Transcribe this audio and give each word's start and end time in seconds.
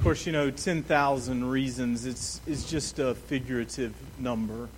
Of 0.00 0.04
course, 0.04 0.24
you 0.24 0.32
know, 0.32 0.50
10,000 0.50 1.44
reasons, 1.44 2.06
it's, 2.06 2.40
it's 2.46 2.64
just 2.64 2.98
a 2.98 3.14
figurative 3.14 3.92
number. 4.18 4.70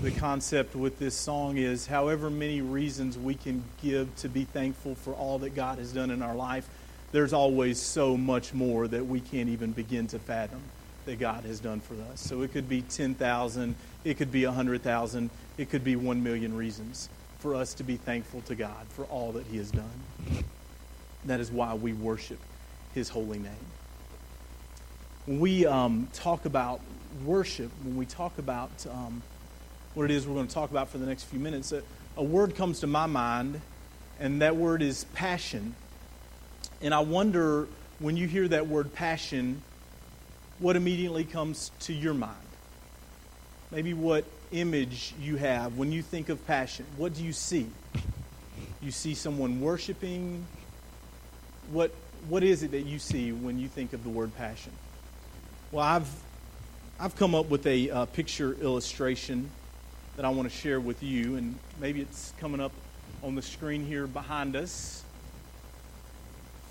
The 0.00 0.12
concept 0.12 0.76
with 0.76 1.00
this 1.00 1.16
song 1.16 1.56
is 1.56 1.88
however 1.88 2.30
many 2.30 2.60
reasons 2.60 3.18
we 3.18 3.34
can 3.34 3.64
give 3.82 4.14
to 4.18 4.28
be 4.28 4.44
thankful 4.44 4.94
for 4.94 5.12
all 5.12 5.40
that 5.40 5.56
God 5.56 5.78
has 5.78 5.92
done 5.92 6.12
in 6.12 6.22
our 6.22 6.36
life, 6.36 6.68
there's 7.10 7.32
always 7.32 7.80
so 7.80 8.16
much 8.16 8.54
more 8.54 8.86
that 8.86 9.04
we 9.04 9.18
can't 9.18 9.48
even 9.48 9.72
begin 9.72 10.06
to 10.06 10.20
fathom 10.20 10.62
that 11.04 11.18
God 11.18 11.42
has 11.42 11.58
done 11.58 11.80
for 11.80 11.96
us. 12.12 12.20
So 12.20 12.42
it 12.42 12.52
could 12.52 12.68
be 12.68 12.82
10,000, 12.82 13.74
it 14.04 14.18
could 14.18 14.30
be 14.30 14.46
100,000, 14.46 15.30
it 15.58 15.68
could 15.68 15.82
be 15.82 15.96
1 15.96 16.22
million 16.22 16.56
reasons 16.56 17.08
for 17.40 17.56
us 17.56 17.74
to 17.74 17.82
be 17.82 17.96
thankful 17.96 18.40
to 18.42 18.54
God 18.54 18.86
for 18.90 19.04
all 19.06 19.32
that 19.32 19.46
He 19.46 19.56
has 19.56 19.72
done. 19.72 20.44
That 21.24 21.40
is 21.40 21.50
why 21.50 21.74
we 21.74 21.92
worship 21.92 22.38
His 22.94 23.08
holy 23.08 23.40
name. 23.40 23.66
When 25.26 25.40
we 25.40 25.64
um, 25.64 26.08
talk 26.12 26.44
about 26.44 26.80
worship, 27.24 27.70
when 27.82 27.96
we 27.96 28.04
talk 28.04 28.36
about 28.38 28.70
um, 28.90 29.22
what 29.94 30.04
it 30.04 30.10
is 30.10 30.26
we're 30.26 30.34
going 30.34 30.48
to 30.48 30.52
talk 30.52 30.70
about 30.70 30.90
for 30.90 30.98
the 30.98 31.06
next 31.06 31.24
few 31.24 31.38
minutes, 31.38 31.72
a, 31.72 31.82
a 32.18 32.22
word 32.22 32.56
comes 32.56 32.80
to 32.80 32.86
my 32.86 33.06
mind, 33.06 33.62
and 34.20 34.42
that 34.42 34.56
word 34.56 34.82
is 34.82 35.04
passion. 35.14 35.74
And 36.82 36.92
I 36.92 37.00
wonder 37.00 37.68
when 38.00 38.18
you 38.18 38.26
hear 38.26 38.46
that 38.48 38.66
word 38.66 38.92
passion, 38.92 39.62
what 40.58 40.76
immediately 40.76 41.24
comes 41.24 41.70
to 41.80 41.94
your 41.94 42.12
mind? 42.12 42.36
Maybe 43.70 43.94
what 43.94 44.26
image 44.52 45.14
you 45.18 45.36
have 45.36 45.78
when 45.78 45.90
you 45.90 46.02
think 46.02 46.28
of 46.28 46.46
passion. 46.46 46.84
What 46.98 47.14
do 47.14 47.24
you 47.24 47.32
see? 47.32 47.66
You 48.82 48.90
see 48.90 49.14
someone 49.14 49.62
worshiping? 49.62 50.44
What, 51.72 51.94
what 52.28 52.42
is 52.42 52.62
it 52.62 52.72
that 52.72 52.82
you 52.82 52.98
see 52.98 53.32
when 53.32 53.58
you 53.58 53.68
think 53.68 53.94
of 53.94 54.04
the 54.04 54.10
word 54.10 54.36
passion? 54.36 54.72
Well, 55.72 55.84
I've, 55.84 56.08
I've 57.00 57.16
come 57.16 57.34
up 57.34 57.48
with 57.48 57.66
a 57.66 57.90
uh, 57.90 58.04
picture 58.06 58.54
illustration 58.60 59.50
that 60.16 60.24
I 60.24 60.28
want 60.28 60.48
to 60.48 60.56
share 60.56 60.78
with 60.78 61.02
you, 61.02 61.36
and 61.36 61.58
maybe 61.80 62.00
it's 62.00 62.32
coming 62.38 62.60
up 62.60 62.72
on 63.22 63.34
the 63.34 63.42
screen 63.42 63.84
here 63.84 64.06
behind 64.06 64.54
us. 64.54 65.02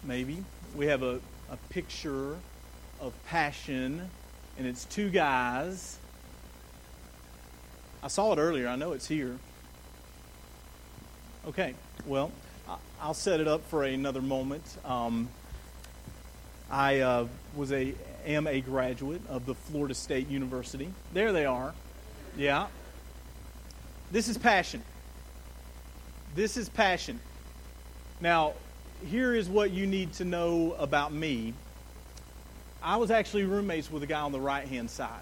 Maybe. 0.03 0.44
We 0.76 0.86
have 0.86 1.03
a, 1.03 1.20
a 1.50 1.58
picture 1.70 2.38
of 3.02 3.14
passion, 3.26 4.09
and 4.58 4.68
it's 4.68 4.86
two 4.86 5.09
guys. 5.09 5.98
I 8.02 8.08
saw 8.08 8.31
it 8.34 8.40
earlier. 8.40 8.68
I 8.68 8.75
know 8.75 8.94
it's 8.94 9.08
here. 9.08 9.38
Okay, 11.46 11.73
well, 12.06 12.31
I'll 13.02 13.14
set 13.14 13.42
it 13.42 13.48
up 13.50 13.66
for 13.68 13.84
another 13.84 14.22
moment. 14.22 14.64
Um, 14.86 15.28
I 16.72 17.02
uh, 17.02 17.28
was 17.56 17.73
a 17.73 17.94
am 18.26 18.48
a 18.48 18.62
graduate 18.62 19.22
of 19.30 19.46
the 19.46 19.56
Florida 19.56 19.94
State 19.94 20.30
University. 20.30 20.92
There 21.14 21.32
they 21.32 21.46
are. 21.46 21.74
Yeah. 22.38 22.68
This 24.12 24.28
is 24.28 24.38
passion. 24.38 24.84
This 26.36 26.58
is 26.58 26.70
passion. 26.70 27.20
Now, 28.22 28.54
here 29.06 29.36
is 29.36 29.50
what 29.50 29.72
you 29.72 29.86
need 29.86 30.14
to 30.14 30.26
know 30.26 30.76
about 30.80 31.14
me 31.14 31.54
I 32.84 32.98
was 32.98 33.12
actually 33.12 33.46
roommates 33.46 33.90
with 33.90 34.04
a 34.04 34.06
guy 34.06 34.20
on 34.20 34.34
the 34.34 34.42
right 34.42 34.68
hand 34.68 34.92
side. 34.92 35.22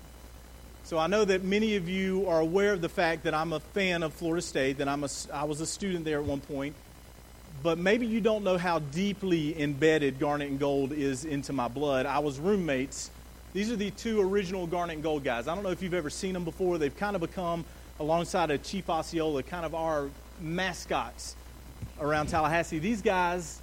So 0.84 0.98
I 0.98 1.06
know 1.06 1.24
that 1.24 1.44
many 1.44 1.76
of 1.76 1.88
you 1.88 2.28
are 2.28 2.40
aware 2.40 2.74
of 2.74 2.82
the 2.82 2.90
fact 2.90 3.24
that 3.24 3.36
I'm 3.36 3.54
a 3.54 3.60
fan 3.60 4.02
of 4.02 4.14
Florida 4.14 4.42
State, 4.42 4.80
that 4.80 4.88
I'm 4.88 5.04
a, 5.04 5.10
I 5.32 5.44
was 5.44 5.62
a 5.62 5.68
student 5.68 6.04
there 6.04 6.18
at 6.18 6.26
one 6.26 6.42
point. 6.42 6.76
But 7.64 7.78
maybe 7.78 8.06
you 8.08 8.22
don't 8.22 8.44
know 8.44 8.58
how 8.58 8.80
deeply 8.80 9.60
embedded 9.62 10.20
Garnet 10.20 10.50
and 10.50 10.60
Gold 10.60 10.92
is 10.92 11.26
into 11.26 11.54
my 11.54 11.68
blood. 11.68 12.06
I 12.06 12.20
was 12.20 12.40
roommates. 12.40 13.12
These 13.54 13.72
are 13.72 13.76
the 13.76 13.92
two 13.92 14.22
original 14.22 14.66
Garnet 14.66 14.96
and 14.96 15.04
Gold 15.04 15.24
guys. 15.24 15.48
I 15.48 15.54
don't 15.54 15.64
know 15.64 15.72
if 15.72 15.82
you've 15.84 15.94
ever 15.94 16.10
seen 16.10 16.34
them 16.34 16.44
before. 16.44 16.78
They've 16.78 16.96
kind 16.96 17.16
of 17.16 17.22
become, 17.22 17.66
alongside 18.00 18.50
of 18.52 18.64
Chief 18.64 18.90
Osceola, 18.90 19.44
kind 19.44 19.66
of 19.66 19.76
our 19.76 20.10
mascots 20.40 21.36
around 22.00 22.28
Tallahassee. 22.28 22.80
These 22.80 23.02
guys 23.02 23.62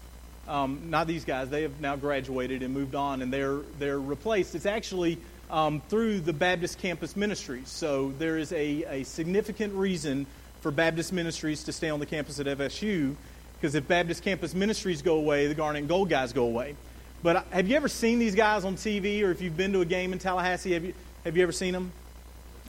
um, 0.48 0.80
not 0.86 1.06
these 1.06 1.24
guys. 1.24 1.50
They 1.50 1.62
have 1.62 1.80
now 1.80 1.94
graduated 1.96 2.62
and 2.62 2.72
moved 2.72 2.94
on, 2.94 3.22
and 3.22 3.32
they're 3.32 3.60
they're 3.78 4.00
replaced. 4.00 4.54
It's 4.54 4.66
actually 4.66 5.18
um, 5.50 5.82
through 5.88 6.20
the 6.20 6.32
Baptist 6.32 6.78
Campus 6.78 7.16
Ministries. 7.16 7.68
So 7.68 8.12
there 8.18 8.38
is 8.38 8.52
a, 8.52 8.84
a 8.84 9.02
significant 9.04 9.74
reason 9.74 10.26
for 10.60 10.70
Baptist 10.70 11.12
Ministries 11.12 11.64
to 11.64 11.72
stay 11.72 11.90
on 11.90 12.00
the 12.00 12.06
campus 12.06 12.40
at 12.40 12.46
FSU, 12.46 13.14
because 13.60 13.74
if 13.74 13.88
Baptist 13.88 14.22
Campus 14.22 14.54
Ministries 14.54 15.02
go 15.02 15.16
away, 15.16 15.46
the 15.46 15.54
Garnet 15.54 15.80
and 15.80 15.88
Gold 15.88 16.08
guys 16.08 16.32
go 16.32 16.44
away. 16.44 16.76
But 17.22 17.36
uh, 17.36 17.42
have 17.50 17.68
you 17.68 17.76
ever 17.76 17.88
seen 17.88 18.18
these 18.18 18.34
guys 18.34 18.64
on 18.64 18.76
TV, 18.76 19.22
or 19.22 19.30
if 19.30 19.40
you've 19.40 19.56
been 19.56 19.72
to 19.72 19.80
a 19.80 19.84
game 19.84 20.12
in 20.12 20.18
Tallahassee, 20.18 20.72
have 20.72 20.84
you 20.84 20.94
have 21.24 21.36
you 21.36 21.42
ever 21.42 21.52
seen 21.52 21.72
them? 21.72 21.92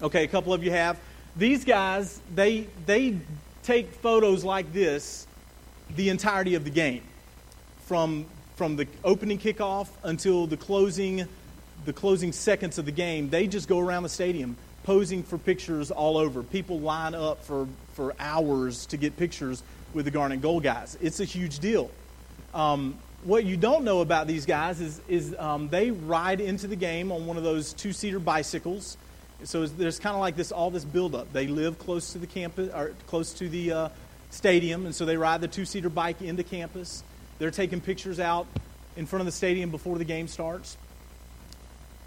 Okay, 0.02 0.24
a 0.24 0.28
couple 0.28 0.54
of 0.54 0.64
you 0.64 0.72
have. 0.72 1.00
These 1.36 1.66
guys, 1.66 2.20
they 2.34 2.68
they 2.86 3.18
take 3.64 3.94
photos 3.94 4.44
like 4.44 4.74
this 4.74 5.28
the 5.96 6.10
entirety 6.10 6.56
of 6.56 6.64
the 6.64 6.70
game 6.70 7.04
from, 7.90 8.26
from 8.56 8.76
the 8.76 8.88
opening 9.04 9.40
kickoff 9.40 9.88
until 10.04 10.46
the 10.46 10.58
closing, 10.58 11.28
the 11.86 11.94
closing 11.94 12.32
seconds 12.32 12.78
of 12.78 12.86
the 12.86 12.92
game, 12.92 13.30
they 13.30 13.48
just 13.48 13.68
go 13.68 13.80
around 13.80 14.04
the 14.04 14.10
stadium 14.10 14.56
posing 14.84 15.24
for 15.24 15.38
pictures 15.38 15.92
all 15.92 16.18
over. 16.18 16.44
People 16.44 16.80
line 16.80 17.16
up 17.16 17.44
for, 17.44 17.68
for 17.94 18.14
hours 18.20 18.86
to 18.88 18.98
get 18.98 19.18
pictures 19.18 19.64
with 19.94 20.06
the 20.06 20.12
Garnet 20.12 20.42
Gold 20.42 20.64
guys. 20.64 20.98
It's 21.02 21.20
a 21.20 21.26
huge 21.26 21.60
deal. 21.60 21.90
Um, 22.54 22.98
what 23.24 23.44
you 23.44 23.58
don't 23.58 23.84
know 23.84 24.02
about 24.02 24.28
these 24.28 24.46
guys 24.46 24.80
is, 24.80 25.02
is 25.08 25.36
um, 25.38 25.70
they 25.70 25.92
ride 25.92 26.40
into 26.40 26.68
the 26.68 26.76
game 26.76 27.12
on 27.12 27.26
one 27.26 27.38
of 27.38 27.44
those 27.44 27.74
two 27.74 27.92
seater 27.92 28.20
bicycles. 28.20 28.98
So 29.44 29.66
there's 29.66 30.00
kind 30.00 30.16
of 30.16 30.22
like 30.22 30.36
this 30.36 30.52
all 30.52 30.72
this 30.72 30.86
buildup. 30.86 31.32
They 31.34 31.48
live 31.48 31.80
close 31.80 32.14
to 32.14 32.18
the 32.18 32.28
campus 32.28 32.74
or 32.74 32.94
close 33.08 33.34
to 33.34 33.50
the 33.50 33.72
uh, 33.72 33.90
stadium, 34.30 34.86
and 34.86 34.94
so 34.94 35.06
they 35.06 35.18
ride 35.18 35.42
the 35.42 35.48
two 35.48 35.66
seater 35.66 35.90
bike 35.90 36.22
into 36.22 36.44
campus. 36.44 37.04
They're 37.40 37.52
taking 37.52 37.82
pictures 37.82 38.20
out 38.20 38.48
in 38.98 39.06
front 39.06 39.22
of 39.22 39.26
the 39.26 39.32
stadium 39.32 39.72
before 39.72 39.98
the 39.98 40.06
game 40.06 40.28
starts. 40.28 40.78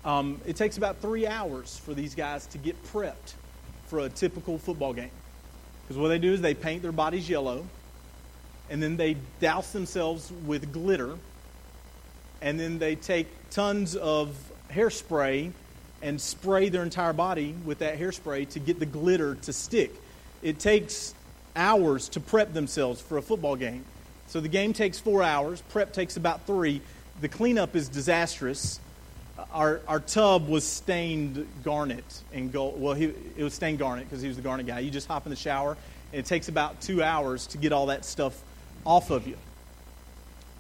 Um, 0.05 0.41
it 0.47 0.57
takes 0.57 0.77
about 0.77 0.99
three 0.99 1.27
hours 1.27 1.79
for 1.79 1.95
these 1.95 2.15
guys 2.15 2.47
to 2.47 2.59
get 2.59 2.83
prepped 2.85 3.35
for 3.87 4.01
a 4.01 4.09
typical 4.09 4.59
football 4.59 4.93
game. 4.93 5.11
Because 5.93 6.01
what 6.01 6.09
they 6.09 6.19
do 6.19 6.33
is 6.33 6.41
they 6.41 6.55
paint 6.55 6.81
their 6.81 6.91
bodies 6.91 7.29
yellow, 7.29 7.67
and 8.71 8.83
then 8.83 8.97
they 8.97 9.19
douse 9.41 9.73
themselves 9.73 10.33
with 10.47 10.73
glitter, 10.73 11.19
and 12.41 12.59
then 12.59 12.79
they 12.79 12.95
take 12.95 13.27
tons 13.51 13.95
of 13.95 14.35
hairspray 14.71 15.53
and 16.01 16.19
spray 16.19 16.71
their 16.71 16.83
entire 16.83 17.13
body 17.13 17.55
with 17.67 17.81
that 17.81 17.99
hairspray 17.99 18.49
to 18.49 18.59
get 18.59 18.79
the 18.79 18.87
glitter 18.87 19.35
to 19.35 19.53
stick. 19.53 19.93
It 20.41 20.59
takes 20.59 21.15
hours 21.55 22.09
to 22.09 22.21
prep 22.21 22.55
themselves 22.55 23.03
for 23.03 23.19
a 23.19 23.23
football 23.23 23.57
game. 23.57 23.85
So 24.29 24.41
the 24.41 24.49
game 24.49 24.73
takes 24.73 24.99
four 24.99 25.23
hours, 25.23 25.61
prep 25.69 25.93
takes 25.93 26.17
about 26.17 26.47
three. 26.47 26.81
The 27.21 27.29
cleanup 27.29 27.77
is 27.77 27.91
disastrous. 27.91 28.81
Our, 29.51 29.81
our 29.89 30.01
tub 30.01 30.49
was 30.49 30.65
stained 30.65 31.47
garnet 31.65 32.05
and 32.33 32.53
gold. 32.53 32.81
Well, 32.81 32.95
he, 32.95 33.13
it 33.37 33.43
was 33.43 33.55
stained 33.55 33.79
garnet 33.79 34.09
because 34.09 34.23
he 34.23 34.29
was 34.29 34.37
the 34.37 34.43
garnet 34.43 34.67
guy. 34.67 34.81
You 34.81 34.91
just 34.91 35.09
hop 35.09 35.27
in 35.27 35.31
the 35.31 35.37
shower, 35.37 35.77
and 36.13 36.21
it 36.21 36.27
takes 36.27 36.49
about 36.49 36.81
two 36.81 37.03
hours 37.03 37.47
to 37.49 37.59
get 37.59 37.73
all 37.73 37.87
that 37.87 38.05
stuff 38.05 38.41
off 38.85 39.11
of 39.11 39.27
you. 39.27 39.37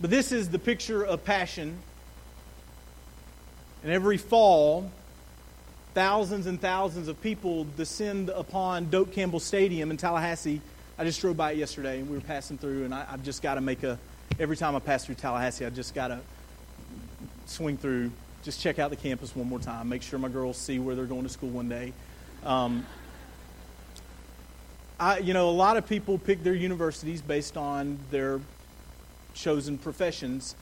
But 0.00 0.10
this 0.10 0.32
is 0.32 0.48
the 0.48 0.58
picture 0.58 1.02
of 1.02 1.24
passion. 1.24 1.78
And 3.82 3.92
every 3.92 4.16
fall, 4.16 4.90
thousands 5.94 6.46
and 6.46 6.60
thousands 6.60 7.08
of 7.08 7.20
people 7.20 7.66
descend 7.76 8.30
upon 8.30 8.90
Doak 8.90 9.12
Campbell 9.12 9.40
Stadium 9.40 9.90
in 9.90 9.96
Tallahassee 9.96 10.60
I 10.98 11.04
just 11.04 11.20
drove 11.20 11.36
by 11.36 11.52
it 11.52 11.58
yesterday 11.58 12.00
and 12.00 12.08
we 12.08 12.16
were 12.16 12.22
passing 12.22 12.58
through, 12.58 12.84
and 12.84 12.94
I, 12.94 13.04
have 13.04 13.22
just 13.22 13.42
got 13.42 13.54
to 13.54 13.60
make 13.60 13.82
a. 13.82 13.98
Every 14.38 14.56
time 14.56 14.76
I 14.76 14.78
pass 14.78 15.04
through 15.04 15.16
Tallahassee, 15.16 15.66
I 15.66 15.70
just 15.70 15.94
got 15.94 16.08
to 16.08 16.20
swing 17.46 17.76
through, 17.76 18.12
just 18.42 18.60
check 18.60 18.78
out 18.78 18.90
the 18.90 18.96
campus 18.96 19.34
one 19.36 19.48
more 19.48 19.58
time, 19.58 19.88
make 19.88 20.02
sure 20.02 20.18
my 20.18 20.28
girls 20.28 20.56
see 20.56 20.78
where 20.78 20.94
they're 20.94 21.06
going 21.06 21.22
to 21.22 21.28
school 21.28 21.50
one 21.50 21.68
day. 21.68 21.92
Um, 22.44 22.84
I, 24.98 25.18
you 25.18 25.32
know, 25.32 25.48
a 25.48 25.50
lot 25.50 25.76
of 25.76 25.88
people 25.88 26.18
pick 26.18 26.42
their 26.42 26.54
universities 26.54 27.22
based 27.22 27.56
on 27.56 27.98
their 28.10 28.40
chosen 29.34 29.78
professions. 29.78 30.56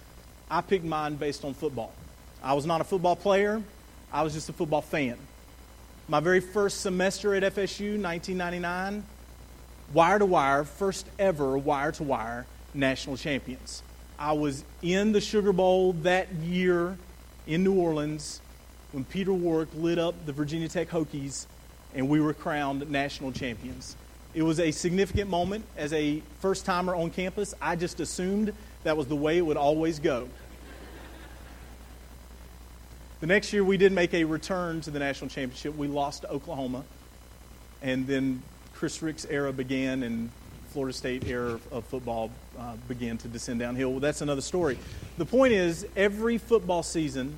I 0.51 0.61
picked 0.61 0.85
mine 0.85 1.17
based 1.17 1.45
on 1.45 1.55
football. 1.55 1.93
I 2.43 2.55
was 2.55 2.67
not 2.67 2.81
a 2.81 2.85
football 2.85 3.17
player, 3.17 3.63
I 4.13 4.23
was 4.23 4.35
just 4.35 4.49
a 4.49 4.53
football 4.53 4.83
fan. 4.83 5.17
My 6.09 6.21
very 6.21 6.41
first 6.41 6.81
semester 6.81 7.35
at 7.35 7.43
FSU, 7.43 8.03
1999, 8.03 9.05
wire 9.93 10.19
to 10.19 10.27
wire, 10.27 10.65
first 10.65 11.07
ever 11.19 11.57
wire 11.57 11.93
to 11.93 12.03
wire 12.03 12.47
national 12.75 13.17
champions. 13.17 13.83
I 14.19 14.33
was 14.33 14.65
in 14.83 15.13
the 15.13 15.21
Sugar 15.21 15.53
Bowl 15.53 15.93
that 16.03 16.33
year 16.33 16.99
in 17.47 17.65
New 17.65 17.75
Orleans 17.75 18.41
when 18.93 19.05
Peter 19.05 19.33
Warrick 19.33 19.69
lit 19.75 19.99
up 19.99 20.15
the 20.27 20.33
Virginia 20.33 20.69
Tech 20.69 20.89
Hokies 20.89 21.47
and 21.95 22.09
we 22.09 22.21
were 22.21 22.35
crowned 22.35 22.89
national 22.91 23.33
champions. 23.33 23.97
It 24.33 24.43
was 24.43 24.61
a 24.61 24.71
significant 24.71 25.29
moment 25.29 25.65
as 25.77 25.93
a 25.93 26.23
first 26.41 26.65
timer 26.65 26.95
on 26.95 27.11
campus. 27.11 27.55
I 27.61 27.75
just 27.77 27.99
assumed 27.99 28.53
that 28.85 28.97
was 28.97 29.07
the 29.07 29.17
way 29.17 29.39
it 29.39 29.43
would 29.43 29.57
always 29.57 29.99
go. 29.99 30.29
The 33.21 33.27
next 33.27 33.53
year, 33.53 33.63
we 33.63 33.77
did 33.77 33.93
make 33.93 34.15
a 34.15 34.25
return 34.25 34.81
to 34.83 34.91
the 34.91 34.99
national 34.99 35.29
championship. 35.29 35.77
We 35.77 35.89
lost 35.89 36.23
to 36.23 36.31
Oklahoma, 36.31 36.85
and 37.83 38.07
then 38.07 38.43
Chris 38.73 39.03
Rix' 39.03 39.27
era 39.27 39.53
began, 39.53 40.03
and 40.05 40.31
Florida 40.71 40.97
State 40.97 41.27
era 41.27 41.61
of 41.71 41.85
football 41.85 42.31
uh, 42.61 42.77
began 42.89 43.17
to 43.19 43.29
descend 43.29 43.61
downhill. 43.61 43.91
Well, 43.91 44.01
that's 44.01 44.21
another 44.21 44.43
story. 44.43 44.79
The 45.19 45.25
point 45.25 45.53
is, 45.53 45.87
every 45.97 46.39
football 46.39 46.83
season, 46.83 47.35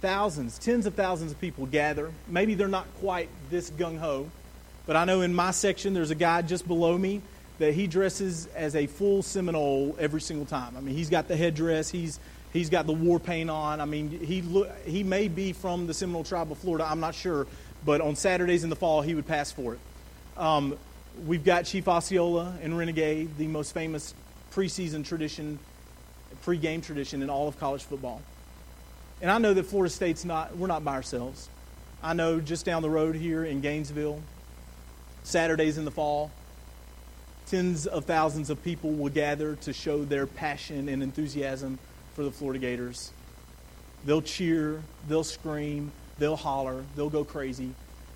thousands, 0.00 0.58
tens 0.58 0.86
of 0.86 0.94
thousands 0.94 1.32
of 1.32 1.40
people 1.40 1.66
gather. 1.66 2.12
Maybe 2.28 2.54
they're 2.54 2.68
not 2.68 2.86
quite 3.00 3.28
this 3.50 3.70
gung 3.70 3.98
ho, 3.98 4.30
but 4.86 4.96
I 4.96 5.04
know 5.04 5.20
in 5.22 5.34
my 5.34 5.50
section 5.50 5.94
there's 5.94 6.10
a 6.10 6.16
guy 6.16 6.42
just 6.42 6.66
below 6.66 6.96
me 6.96 7.22
that 7.58 7.74
he 7.74 7.86
dresses 7.86 8.46
as 8.54 8.74
a 8.74 8.86
full 8.86 9.22
Seminole 9.22 9.96
every 9.98 10.20
single 10.20 10.46
time. 10.46 10.76
I 10.76 10.80
mean, 10.80 10.94
he's 10.94 11.10
got 11.10 11.28
the 11.28 11.36
headdress, 11.36 11.90
he's 11.90 12.18
he's 12.52 12.70
got 12.70 12.86
the 12.86 12.92
war 12.92 13.18
paint 13.18 13.50
on. 13.50 13.80
I 13.80 13.84
mean, 13.84 14.10
he 14.10 14.42
look, 14.42 14.70
he 14.86 15.02
may 15.02 15.28
be 15.28 15.52
from 15.52 15.86
the 15.86 15.94
Seminole 15.94 16.24
tribe 16.24 16.52
of 16.52 16.58
Florida. 16.58 16.86
I'm 16.88 17.00
not 17.00 17.14
sure, 17.14 17.46
but 17.84 18.00
on 18.00 18.16
Saturdays 18.16 18.64
in 18.64 18.70
the 18.70 18.76
fall 18.76 19.02
he 19.02 19.14
would 19.14 19.26
pass 19.26 19.50
for 19.50 19.74
it. 19.74 19.80
Um, 20.36 20.76
we've 21.26 21.44
got 21.44 21.64
Chief 21.66 21.86
Osceola 21.88 22.56
and 22.62 22.76
Renegade, 22.76 23.36
the 23.36 23.46
most 23.46 23.74
famous 23.74 24.14
preseason 24.54 25.04
tradition, 25.04 25.58
pre-game 26.42 26.80
tradition 26.80 27.22
in 27.22 27.30
all 27.30 27.48
of 27.48 27.58
college 27.58 27.82
football. 27.82 28.22
And 29.20 29.30
I 29.30 29.38
know 29.38 29.54
that 29.54 29.64
Florida 29.64 29.92
State's 29.92 30.24
not, 30.24 30.56
we're 30.56 30.66
not 30.66 30.84
by 30.84 30.94
ourselves. 30.94 31.48
I 32.02 32.12
know 32.14 32.40
just 32.40 32.64
down 32.64 32.82
the 32.82 32.90
road 32.90 33.14
here 33.14 33.44
in 33.44 33.60
Gainesville, 33.60 34.20
Saturdays 35.22 35.78
in 35.78 35.84
the 35.84 35.90
fall, 35.90 36.30
tens 37.46 37.86
of 37.86 38.04
thousands 38.04 38.50
of 38.50 38.62
people 38.64 38.90
will 38.90 39.10
gather 39.10 39.54
to 39.56 39.72
show 39.72 40.04
their 40.04 40.26
passion 40.26 40.88
and 40.88 41.02
enthusiasm 41.02 41.78
for 42.14 42.24
the 42.24 42.30
Florida 42.30 42.58
Gators. 42.58 43.12
They'll 44.04 44.22
cheer, 44.22 44.82
they'll 45.08 45.22
scream, 45.22 45.92
they'll 46.18 46.36
holler, 46.36 46.84
they'll 46.96 47.10
go 47.10 47.24
crazy. 47.24 47.70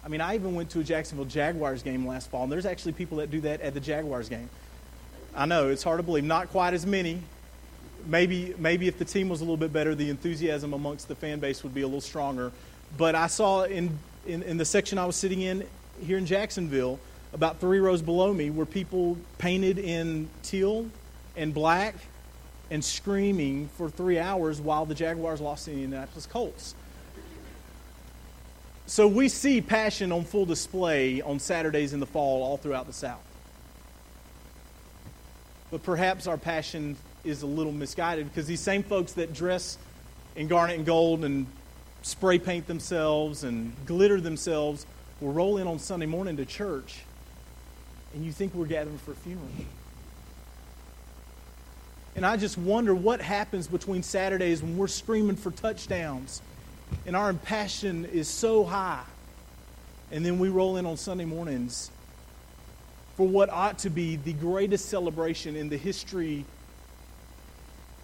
I 0.05 0.09
mean, 0.09 0.21
I 0.21 0.35
even 0.35 0.55
went 0.55 0.71
to 0.71 0.81
a 0.81 0.85
Jacksonville 0.85 1.27
Jaguars 1.27 1.83
game 1.83 2.07
last 2.07 2.31
fall, 2.31 2.45
and 2.45 2.53
there's 2.53 2.67
actually 2.67 2.93
people 2.93 3.19
that 3.19 3.31
do 3.31 3.41
that 3.43 3.61
at 3.61 3.75
the 3.75 3.81
Jaguars 3.81 4.29
game. 4.29 4.49
I 5.37 5.47
know, 5.47 5.69
it's 5.69 5.83
hard 5.83 5.99
to 5.99 6.03
believe. 6.03 6.25
Not 6.25 6.51
quite 6.51 6.75
as 6.75 6.87
many 6.87 7.21
maybe 8.07 8.55
maybe 8.59 8.89
if 8.89 8.99
the 8.99 9.05
team 9.05 9.29
was 9.29 9.41
a 9.41 9.45
little 9.45 9.57
bit 9.57 9.73
better, 9.73 9.95
the 9.95 10.11
enthusiasm 10.11 10.73
amongst 10.73 11.09
the 11.09 11.15
fan 11.15 11.41
base 11.41 11.63
would 11.63 11.75
be 11.75 11.83
a 11.83 11.87
little 11.87 12.01
stronger. 12.01 12.53
But 12.97 13.15
I 13.15 13.27
saw 13.27 13.65
in, 13.65 13.99
in, 14.27 14.43
in 14.43 14.57
the 14.57 14.65
section 14.65 14.99
I 14.99 15.07
was 15.07 15.17
sitting 15.17 15.43
in 15.43 15.67
here 16.05 16.19
in 16.19 16.27
Jacksonville, 16.27 16.99
about 17.33 17.59
three 17.61 17.81
rows 17.81 18.03
below 18.03 18.33
me, 18.33 18.51
were 18.51 18.67
people 18.67 19.19
painted 19.39 19.79
in 19.79 20.29
teal 20.43 20.87
and 21.37 21.53
black 21.53 21.95
and 22.71 22.85
screaming 22.85 23.69
for 23.77 23.89
three 23.89 24.19
hours 24.19 24.61
while 24.61 24.87
the 24.87 24.95
Jaguars 24.95 25.41
lost 25.41 25.65
to 25.67 25.71
the 25.71 25.83
Indianapolis 25.83 26.27
Colts. 26.27 26.75
So 28.87 29.09
we 29.09 29.29
see 29.29 29.61
passion 29.61 30.13
on 30.13 30.25
full 30.25 30.47
display 30.47 31.21
on 31.21 31.41
Saturdays 31.41 31.93
in 31.93 32.01
the 32.01 32.07
fall 32.07 32.43
all 32.43 32.57
throughout 32.57 32.87
the 32.87 32.93
South. 32.93 33.26
But 35.71 35.83
perhaps 35.83 36.27
our 36.27 36.37
passion 36.37 36.97
is 37.25 37.43
a 37.43 37.47
little 37.47 37.73
misguided 37.73 38.29
because 38.29 38.47
these 38.47 38.61
same 38.61 38.83
folks 38.83 39.15
that 39.15 39.33
dress 39.33 39.79
in 40.37 40.49
garnet 40.49 40.77
and 40.77 40.87
gold 40.87 41.25
and 41.25 41.47
spray 42.03 42.39
paint 42.39 42.67
themselves 42.67 43.43
and 43.43 43.73
glitter 43.85 44.21
themselves 44.21 44.87
will 45.21 45.33
roll 45.33 45.57
in 45.59 45.67
on 45.67 45.79
Sunday 45.79 46.07
morning 46.07 46.37
to 46.37 46.45
church 46.45 47.03
and 48.15 48.25
you 48.25 48.33
think 48.33 48.55
we're 48.55 48.67
gathering 48.67 48.99
for 48.99 49.13
a 49.13 49.15
funeral. 49.15 49.49
And 52.15 52.25
I 52.25 52.39
just 52.39 52.57
wonder 52.57 52.95
what 52.95 53.21
happens 53.21 53.67
between 53.67 54.03
Saturdays 54.03 54.63
when 54.63 54.79
we're 54.79 54.87
screaming 54.87 55.37
for 55.37 55.51
touchdowns 55.51 56.41
and 57.05 57.15
our 57.15 57.35
passion 57.35 58.07
is 58.07 58.29
so 58.29 58.65
high. 58.65 59.05
And 60.11 60.25
then 60.25 60.39
we 60.39 60.49
roll 60.49 60.77
in 60.77 60.87
on 60.87 60.97
Sunday 60.97 61.27
mornings 61.27 61.91
for 63.17 63.27
what 63.27 63.49
ought 63.51 63.79
to 63.79 63.91
be 63.91 64.17
the 64.17 64.35
greatest 64.35 64.89
celebration 64.89 65.57
in 65.57 65.69
the 65.69 65.77
history 65.77 66.45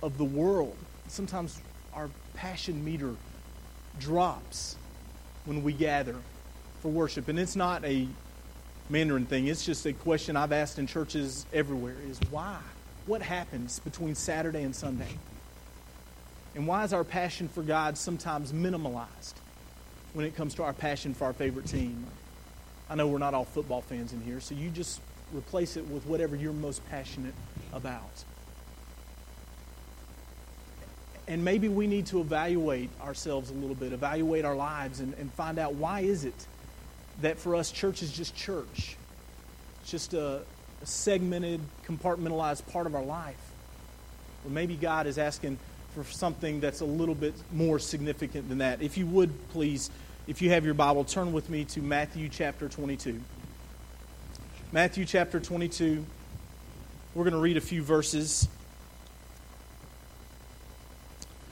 of 0.02 0.16
the 0.18 0.24
world. 0.24 0.76
Sometimes 1.08 1.60
our 1.94 2.08
passion 2.34 2.82
meter 2.82 3.14
drops 4.00 4.76
when 5.44 5.62
we 5.62 5.72
gather 5.72 6.16
for 6.80 6.88
worship. 6.88 7.28
And 7.28 7.38
it's 7.38 7.56
not 7.56 7.84
a 7.84 8.08
Mandarin 8.88 9.26
thing, 9.26 9.46
it's 9.46 9.64
just 9.64 9.86
a 9.86 9.92
question 9.92 10.36
I've 10.36 10.52
asked 10.52 10.78
in 10.78 10.86
churches 10.86 11.46
everywhere 11.52 11.96
is 12.08 12.18
why? 12.30 12.58
What 13.06 13.22
happens 13.22 13.78
between 13.78 14.14
Saturday 14.14 14.62
and 14.62 14.74
Sunday? 14.74 15.18
And 16.54 16.66
why 16.66 16.84
is 16.84 16.92
our 16.92 17.04
passion 17.04 17.48
for 17.48 17.62
God 17.62 17.96
sometimes 17.96 18.52
minimalized 18.52 19.34
when 20.12 20.26
it 20.26 20.36
comes 20.36 20.54
to 20.56 20.62
our 20.64 20.72
passion 20.72 21.14
for 21.14 21.24
our 21.24 21.32
favorite 21.32 21.66
team? 21.66 22.06
I 22.92 22.94
know 22.94 23.06
we're 23.06 23.16
not 23.16 23.32
all 23.32 23.46
football 23.46 23.80
fans 23.80 24.12
in 24.12 24.20
here, 24.20 24.38
so 24.38 24.54
you 24.54 24.68
just 24.68 25.00
replace 25.32 25.78
it 25.78 25.88
with 25.88 26.04
whatever 26.04 26.36
you're 26.36 26.52
most 26.52 26.86
passionate 26.90 27.32
about. 27.72 28.24
And 31.26 31.42
maybe 31.42 31.70
we 31.70 31.86
need 31.86 32.04
to 32.08 32.20
evaluate 32.20 32.90
ourselves 33.00 33.48
a 33.48 33.54
little 33.54 33.74
bit, 33.74 33.94
evaluate 33.94 34.44
our 34.44 34.54
lives, 34.54 35.00
and, 35.00 35.14
and 35.14 35.32
find 35.32 35.58
out 35.58 35.72
why 35.72 36.00
is 36.00 36.26
it 36.26 36.46
that 37.22 37.38
for 37.38 37.56
us 37.56 37.72
church 37.72 38.02
is 38.02 38.12
just 38.12 38.36
church. 38.36 38.98
It's 39.80 39.90
just 39.90 40.12
a, 40.12 40.42
a 40.82 40.86
segmented, 40.86 41.62
compartmentalized 41.86 42.70
part 42.70 42.86
of 42.86 42.94
our 42.94 43.04
life. 43.04 43.40
Or 44.44 44.50
maybe 44.50 44.76
God 44.76 45.06
is 45.06 45.16
asking 45.16 45.58
for 45.94 46.04
something 46.04 46.60
that's 46.60 46.82
a 46.82 46.86
little 46.86 47.14
bit 47.14 47.32
more 47.52 47.78
significant 47.78 48.50
than 48.50 48.58
that. 48.58 48.82
If 48.82 48.98
you 48.98 49.06
would, 49.06 49.32
please, 49.48 49.88
if 50.26 50.40
you 50.40 50.50
have 50.50 50.64
your 50.64 50.74
Bible, 50.74 51.04
turn 51.04 51.32
with 51.32 51.50
me 51.50 51.64
to 51.64 51.80
Matthew 51.80 52.28
chapter 52.28 52.68
22. 52.68 53.20
Matthew 54.70 55.04
chapter 55.04 55.40
22. 55.40 56.04
We're 57.14 57.24
going 57.24 57.34
to 57.34 57.40
read 57.40 57.56
a 57.56 57.60
few 57.60 57.82
verses 57.82 58.48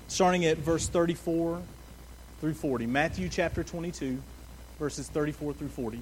starting 0.07 0.45
at 0.47 0.59
verse 0.59 0.87
34 0.89 1.61
through 2.41 2.55
40. 2.55 2.87
Matthew 2.87 3.29
chapter 3.29 3.65
22, 3.65 4.23
verses 4.79 5.09
34 5.09 5.53
through 5.55 5.69
40. 5.69 6.01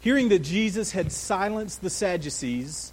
Hearing 0.00 0.28
that 0.28 0.40
Jesus 0.40 0.92
had 0.92 1.10
silenced 1.10 1.80
the 1.80 1.88
Sadducees, 1.88 2.92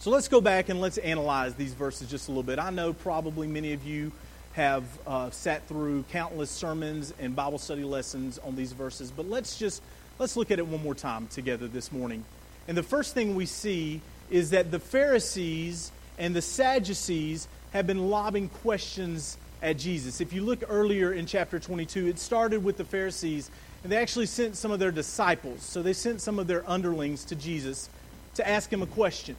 So 0.00 0.10
let's 0.10 0.28
go 0.28 0.40
back 0.40 0.68
and 0.68 0.80
let's 0.80 0.96
analyze 0.98 1.56
these 1.56 1.74
verses 1.74 2.08
just 2.08 2.28
a 2.28 2.30
little 2.30 2.44
bit. 2.44 2.60
I 2.60 2.70
know 2.70 2.92
probably 2.92 3.48
many 3.48 3.72
of 3.72 3.84
you 3.84 4.12
have 4.52 4.84
uh, 5.08 5.30
sat 5.30 5.66
through 5.66 6.04
countless 6.12 6.52
sermons 6.52 7.12
and 7.18 7.34
Bible 7.34 7.58
study 7.58 7.82
lessons 7.82 8.38
on 8.38 8.54
these 8.54 8.70
verses, 8.70 9.10
but 9.10 9.28
let's 9.28 9.58
just 9.58 9.82
let's 10.20 10.36
look 10.36 10.52
at 10.52 10.60
it 10.60 10.66
one 10.68 10.84
more 10.84 10.94
time 10.94 11.26
together 11.26 11.66
this 11.66 11.90
morning. 11.90 12.24
And 12.68 12.78
the 12.78 12.82
first 12.84 13.12
thing 13.12 13.34
we 13.34 13.44
see 13.44 14.00
is 14.30 14.50
that 14.50 14.70
the 14.70 14.78
Pharisees 14.78 15.90
and 16.16 16.32
the 16.32 16.42
Sadducees 16.42 17.48
have 17.72 17.88
been 17.88 18.08
lobbing 18.08 18.50
questions 18.50 19.36
at 19.62 19.78
Jesus. 19.78 20.20
If 20.20 20.32
you 20.32 20.42
look 20.42 20.60
earlier 20.68 21.12
in 21.12 21.26
chapter 21.26 21.58
22, 21.58 22.06
it 22.06 22.20
started 22.20 22.62
with 22.62 22.76
the 22.76 22.84
Pharisees, 22.84 23.50
and 23.82 23.90
they 23.90 23.96
actually 23.96 24.26
sent 24.26 24.56
some 24.56 24.70
of 24.70 24.78
their 24.78 24.92
disciples. 24.92 25.60
So 25.62 25.82
they 25.82 25.92
sent 25.92 26.20
some 26.20 26.38
of 26.38 26.46
their 26.46 26.62
underlings 26.70 27.24
to 27.24 27.34
Jesus 27.34 27.88
to 28.34 28.48
ask 28.48 28.72
him 28.72 28.82
a 28.82 28.86
question. 28.86 29.34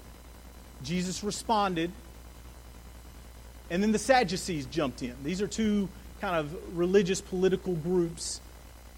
Jesus 0.83 1.24
responded 1.24 1.91
and 3.69 3.83
then 3.83 3.91
the 3.91 4.00
Sadducees 4.00 4.65
jumped 4.65 5.03
in. 5.03 5.15
These 5.24 5.41
are 5.41 5.48
two 5.48 5.89
kind 6.21 6.36
of 6.36 6.77
religious 6.77 7.21
political 7.21 7.75
groups 7.75 8.41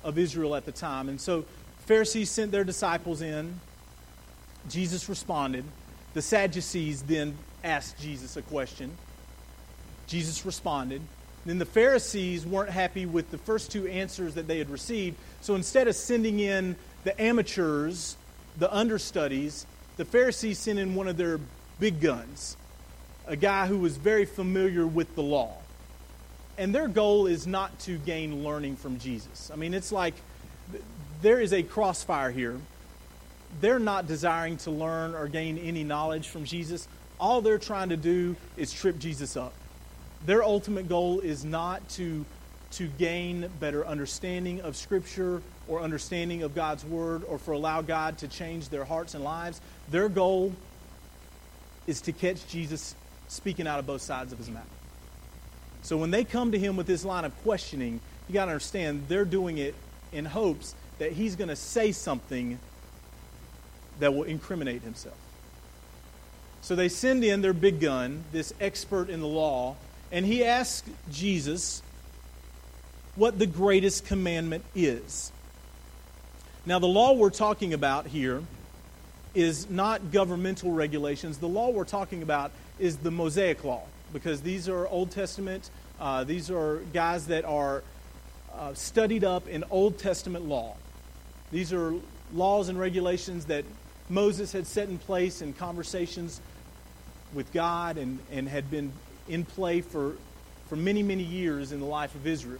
of 0.03 0.17
Israel 0.17 0.55
at 0.55 0.65
the 0.65 0.71
time. 0.71 1.09
And 1.09 1.19
so 1.19 1.45
Pharisees 1.85 2.29
sent 2.29 2.51
their 2.51 2.63
disciples 2.63 3.21
in. 3.21 3.59
Jesus 4.69 5.09
responded. 5.09 5.65
The 6.13 6.21
Sadducees 6.21 7.03
then 7.03 7.37
asked 7.63 7.99
Jesus 7.99 8.37
a 8.37 8.41
question. 8.41 8.91
Jesus 10.07 10.45
responded. 10.45 11.01
Then 11.45 11.57
the 11.57 11.65
Pharisees 11.65 12.45
weren't 12.45 12.69
happy 12.69 13.05
with 13.05 13.31
the 13.31 13.37
first 13.37 13.71
two 13.71 13.87
answers 13.87 14.35
that 14.35 14.47
they 14.47 14.59
had 14.59 14.69
received. 14.69 15.17
So 15.41 15.55
instead 15.55 15.87
of 15.87 15.95
sending 15.95 16.39
in 16.39 16.75
the 17.03 17.19
amateurs 17.19 18.15
the 18.57 18.73
understudies, 18.73 19.65
the 19.97 20.05
Pharisees 20.05 20.59
sent 20.59 20.79
in 20.79 20.95
one 20.95 21.07
of 21.07 21.17
their 21.17 21.39
big 21.81 21.99
guns, 21.99 22.55
a 23.25 23.35
guy 23.35 23.65
who 23.65 23.79
was 23.79 23.97
very 23.97 24.23
familiar 24.23 24.85
with 24.85 25.13
the 25.15 25.23
law. 25.23 25.57
And 26.57 26.75
their 26.75 26.87
goal 26.87 27.25
is 27.25 27.47
not 27.47 27.77
to 27.79 27.97
gain 27.97 28.43
learning 28.43 28.75
from 28.75 28.99
Jesus. 28.99 29.49
I 29.51 29.55
mean, 29.55 29.73
it's 29.73 29.91
like 29.91 30.13
there 31.23 31.41
is 31.41 31.53
a 31.53 31.63
crossfire 31.63 32.29
here. 32.29 32.59
They're 33.61 33.79
not 33.79 34.07
desiring 34.07 34.57
to 34.57 34.71
learn 34.71 35.15
or 35.15 35.27
gain 35.27 35.57
any 35.57 35.83
knowledge 35.83 36.29
from 36.29 36.45
Jesus. 36.45 36.87
All 37.19 37.41
they're 37.41 37.57
trying 37.57 37.89
to 37.89 37.97
do 37.97 38.35
is 38.57 38.71
trip 38.71 38.99
Jesus 38.99 39.35
up. 39.35 39.53
Their 40.27 40.43
ultimate 40.43 40.87
goal 40.87 41.19
is 41.19 41.43
not 41.43 41.87
to, 41.89 42.23
to 42.73 42.87
gain 42.99 43.49
better 43.59 43.87
understanding 43.87 44.61
of 44.61 44.77
Scripture 44.77 45.41
or 45.67 45.81
understanding 45.81 46.43
of 46.43 46.53
God's 46.53 46.85
Word 46.85 47.23
or 47.27 47.39
for 47.39 47.53
allow 47.53 47.81
God 47.81 48.19
to 48.19 48.27
change 48.27 48.69
their 48.69 48.85
hearts 48.85 49.15
and 49.15 49.23
lives. 49.23 49.59
Their 49.89 50.09
goal 50.09 50.53
is 51.87 52.01
to 52.01 52.11
catch 52.11 52.47
Jesus 52.47 52.95
speaking 53.27 53.67
out 53.67 53.79
of 53.79 53.87
both 53.87 54.01
sides 54.01 54.31
of 54.31 54.37
his 54.37 54.49
mouth. 54.49 54.67
So 55.81 55.97
when 55.97 56.11
they 56.11 56.23
come 56.23 56.51
to 56.51 56.59
him 56.59 56.75
with 56.75 56.87
this 56.87 57.03
line 57.03 57.25
of 57.25 57.35
questioning, 57.43 57.99
you 58.27 58.33
got 58.33 58.45
to 58.45 58.51
understand 58.51 59.05
they're 59.07 59.25
doing 59.25 59.57
it 59.57 59.73
in 60.11 60.25
hopes 60.25 60.75
that 60.99 61.13
he's 61.13 61.35
going 61.35 61.47
to 61.47 61.55
say 61.55 61.91
something 61.91 62.59
that 63.99 64.13
will 64.13 64.23
incriminate 64.23 64.83
himself. 64.83 65.17
So 66.61 66.75
they 66.75 66.89
send 66.89 67.23
in 67.23 67.41
their 67.41 67.53
big 67.53 67.79
gun, 67.79 68.23
this 68.31 68.53
expert 68.61 69.09
in 69.09 69.19
the 69.19 69.27
law, 69.27 69.75
and 70.11 70.25
he 70.25 70.43
asks 70.43 70.87
Jesus 71.11 71.81
what 73.15 73.39
the 73.39 73.47
greatest 73.47 74.05
commandment 74.05 74.63
is. 74.75 75.31
Now, 76.65 76.77
the 76.77 76.87
law 76.87 77.13
we're 77.13 77.31
talking 77.31 77.73
about 77.73 78.05
here 78.05 78.43
is 79.33 79.69
not 79.69 80.11
governmental 80.11 80.71
regulations. 80.71 81.37
The 81.37 81.47
law 81.47 81.69
we're 81.69 81.85
talking 81.85 82.21
about 82.21 82.51
is 82.79 82.97
the 82.97 83.11
Mosaic 83.11 83.63
Law, 83.63 83.83
because 84.11 84.41
these 84.41 84.67
are 84.67 84.87
Old 84.87 85.11
Testament, 85.11 85.69
uh, 85.99 86.23
these 86.23 86.51
are 86.51 86.81
guys 86.93 87.27
that 87.27 87.45
are 87.45 87.83
uh, 88.53 88.73
studied 88.73 89.23
up 89.23 89.47
in 89.47 89.63
Old 89.69 89.97
Testament 89.97 90.45
law. 90.45 90.75
These 91.51 91.71
are 91.73 91.93
laws 92.33 92.69
and 92.69 92.79
regulations 92.79 93.45
that 93.45 93.65
Moses 94.09 94.51
had 94.51 94.67
set 94.67 94.89
in 94.89 94.97
place 94.97 95.41
in 95.41 95.53
conversations 95.53 96.41
with 97.33 97.51
God 97.53 97.97
and, 97.97 98.19
and 98.31 98.49
had 98.49 98.69
been 98.69 98.91
in 99.29 99.45
play 99.45 99.81
for, 99.81 100.13
for 100.67 100.75
many, 100.75 101.03
many 101.03 101.23
years 101.23 101.71
in 101.71 101.79
the 101.79 101.85
life 101.85 102.13
of 102.15 102.27
Israel. 102.27 102.59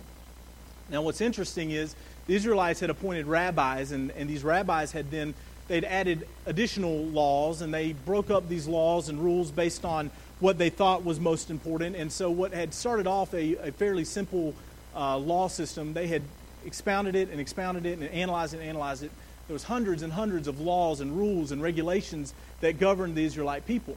Now, 0.90 1.01
what's 1.01 1.22
interesting 1.22 1.72
is 1.72 1.96
the 2.28 2.36
Israelites 2.36 2.80
had 2.80 2.90
appointed 2.90 3.25
rabbis, 3.25 3.92
and, 3.92 4.12
and 4.12 4.30
these 4.30 4.44
rabbis 4.44 4.92
had 4.92 5.10
then 5.12 5.34
they'd 5.72 5.86
added 5.86 6.28
additional 6.46 7.06
laws, 7.06 7.62
and 7.62 7.74
they 7.74 7.94
broke 7.94 8.30
up 8.30 8.50
these 8.50 8.68
laws 8.68 9.08
and 9.08 9.24
rules 9.24 9.51
based 9.51 9.86
on 9.86 10.12
what 10.42 10.58
they 10.58 10.70
thought 10.70 11.06
was 11.06 11.18
most 11.18 11.50
important. 11.50 11.96
And 11.96 12.12
so, 12.12 12.30
what 12.30 12.54
had 12.54 12.74
started 12.74 13.08
off 13.08 13.34
a, 13.34 13.56
a 13.56 13.72
fairly 13.72 14.04
simple 14.04 14.54
uh, 14.94 15.18
law 15.18 15.48
system, 15.48 15.94
they 15.94 16.08
had 16.08 16.24
expounded 16.66 17.16
it 17.16 17.30
and 17.30 17.40
expounded 17.40 17.86
it 17.86 18.00
and 18.00 18.10
analyzed 18.10 18.54
it 18.54 18.58
and 18.58 18.68
analyzed 18.68 19.04
it. 19.04 19.12
There 19.48 19.54
was 19.54 19.63
hundreds 19.63 20.04
and 20.04 20.12
hundreds 20.12 20.50
of 20.50 20.60
laws 20.60 21.00
and 21.00 21.18
rules 21.18 21.54
and 21.54 21.63
regulations 21.63 22.34
that 22.60 22.78
governed 22.78 23.16
the 23.16 23.24
Israelite 23.24 23.66
people. 23.66 23.96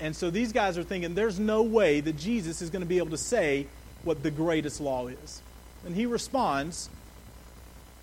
And 0.00 0.16
so 0.16 0.30
these 0.30 0.52
guys 0.52 0.76
are 0.78 0.82
thinking 0.82 1.14
there's 1.14 1.38
no 1.38 1.62
way 1.62 2.00
that 2.00 2.16
Jesus 2.16 2.60
is 2.60 2.70
going 2.70 2.82
to 2.82 2.86
be 2.86 2.98
able 2.98 3.10
to 3.10 3.16
say 3.16 3.68
what 4.02 4.22
the 4.24 4.30
greatest 4.32 4.80
law 4.80 5.06
is. 5.06 5.42
And 5.86 5.94
he 5.94 6.06
responds 6.06 6.90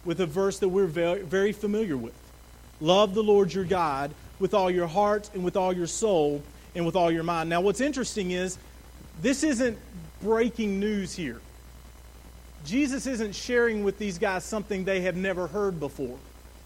with 0.05 0.21
a 0.21 0.25
verse 0.25 0.59
that 0.59 0.69
we're 0.69 0.85
very, 0.85 1.51
familiar 1.51 1.97
with 1.97 2.13
Love 2.81 3.13
the 3.13 3.23
Lord 3.23 3.53
your 3.53 3.63
God 3.63 4.11
with 4.39 4.53
all 4.53 4.69
your 4.69 4.87
heart 4.87 5.29
and 5.33 5.43
with 5.43 5.55
all 5.55 5.73
your 5.73 5.87
soul 5.87 6.43
and 6.75 6.85
with 6.85 6.95
all 6.95 7.09
your 7.09 7.23
mind. 7.23 7.49
Now, 7.49 7.61
what's 7.61 7.81
interesting 7.81 8.31
is 8.31 8.57
this 9.21 9.43
isn't 9.43 9.77
breaking 10.21 10.79
news 10.79 11.15
here. 11.15 11.39
Jesus 12.65 13.07
isn't 13.07 13.33
sharing 13.33 13.83
with 13.83 13.97
these 13.97 14.17
guys 14.17 14.43
something 14.43 14.83
they 14.83 15.01
have 15.01 15.15
never 15.15 15.47
heard 15.47 15.79
before. 15.79 16.17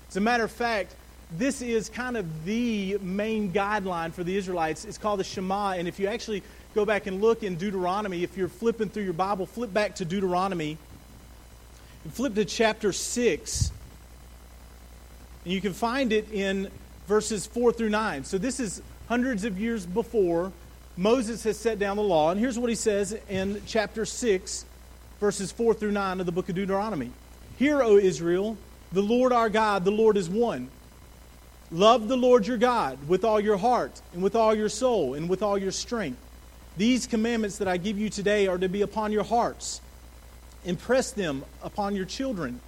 As 0.10 0.18
a 0.18 0.22
matter 0.22 0.44
of 0.44 0.52
fact, 0.52 0.96
this 1.38 1.62
is 1.62 1.90
kind 1.90 2.18
of 2.18 2.46
the 2.46 2.98
main 3.02 3.52
guideline 3.52 4.12
for 4.12 4.24
the 4.24 4.36
Israelites. 4.36 4.86
It's 4.86 4.98
called 4.98 5.20
the 5.20 5.24
Shema. 5.24 5.74
And 5.74 5.88
if 5.88 6.00
you 6.00 6.08
actually 6.08 6.42
go 6.74 6.86
back 6.86 7.06
and 7.06 7.22
look 7.22 7.44
in 7.44 7.56
Deuteronomy, 7.56 8.24
if 8.24 8.36
you're 8.36 8.48
flipping 8.48 8.90
through 8.90 9.04
your 9.04 9.14
Bible, 9.14 9.46
flip 9.46 9.72
back 9.72 9.96
to 9.96 10.06
Deuteronomy 10.06 10.78
flip 12.12 12.36
to 12.36 12.46
chapter 12.46 12.92
6. 12.92 13.72
And 15.44 15.54
you 15.54 15.62
can 15.62 15.74
find 15.74 16.14
it 16.14 16.32
in 16.32 16.70
verses 17.08 17.46
4 17.48 17.72
through 17.74 17.90
9. 17.90 18.24
So 18.24 18.38
this 18.38 18.60
is 18.60 18.82
hundreds 19.08 19.44
of 19.44 19.60
years 19.60 19.86
before 19.86 20.52
Moses 20.96 21.44
has 21.44 21.58
set 21.58 21.80
down 21.80 21.98
the 21.98 22.04
law. 22.04 22.32
And 22.32 22.40
here's 22.40 22.60
what 22.60 22.70
he 22.70 22.76
says 22.76 23.18
in 23.30 23.62
chapter 23.66 24.06
6, 24.06 24.66
verses 25.20 25.52
4 25.52 25.74
through 25.74 25.92
9 25.92 26.20
of 26.20 26.26
the 26.26 26.32
book 26.32 26.50
of 26.50 26.56
Deuteronomy 26.56 27.12
Hear, 27.58 27.82
O 27.82 27.98
Israel, 27.98 28.58
the 28.92 29.02
Lord 29.02 29.34
our 29.34 29.50
God, 29.50 29.86
the 29.86 29.92
Lord 29.92 30.18
is 30.18 30.30
one. 30.30 30.70
Love 31.72 32.08
the 32.08 32.18
Lord 32.18 32.48
your 32.48 32.58
God 32.58 33.08
with 33.08 33.24
all 33.24 33.40
your 33.40 33.58
heart, 33.58 34.02
and 34.14 34.24
with 34.24 34.36
all 34.36 34.56
your 34.56 34.70
soul, 34.70 35.14
and 35.14 35.30
with 35.30 35.44
all 35.44 35.58
your 35.58 35.72
strength. 35.72 36.20
These 36.78 37.06
commandments 37.08 37.58
that 37.58 37.68
I 37.68 37.78
give 37.78 38.00
you 38.00 38.10
today 38.10 38.48
are 38.48 38.58
to 38.58 38.70
be 38.70 38.82
upon 38.82 39.12
your 39.12 39.24
hearts. 39.24 39.82
Impress 40.66 41.12
them 41.12 41.44
upon 41.64 41.96
your 41.96 42.06
children. 42.06 42.60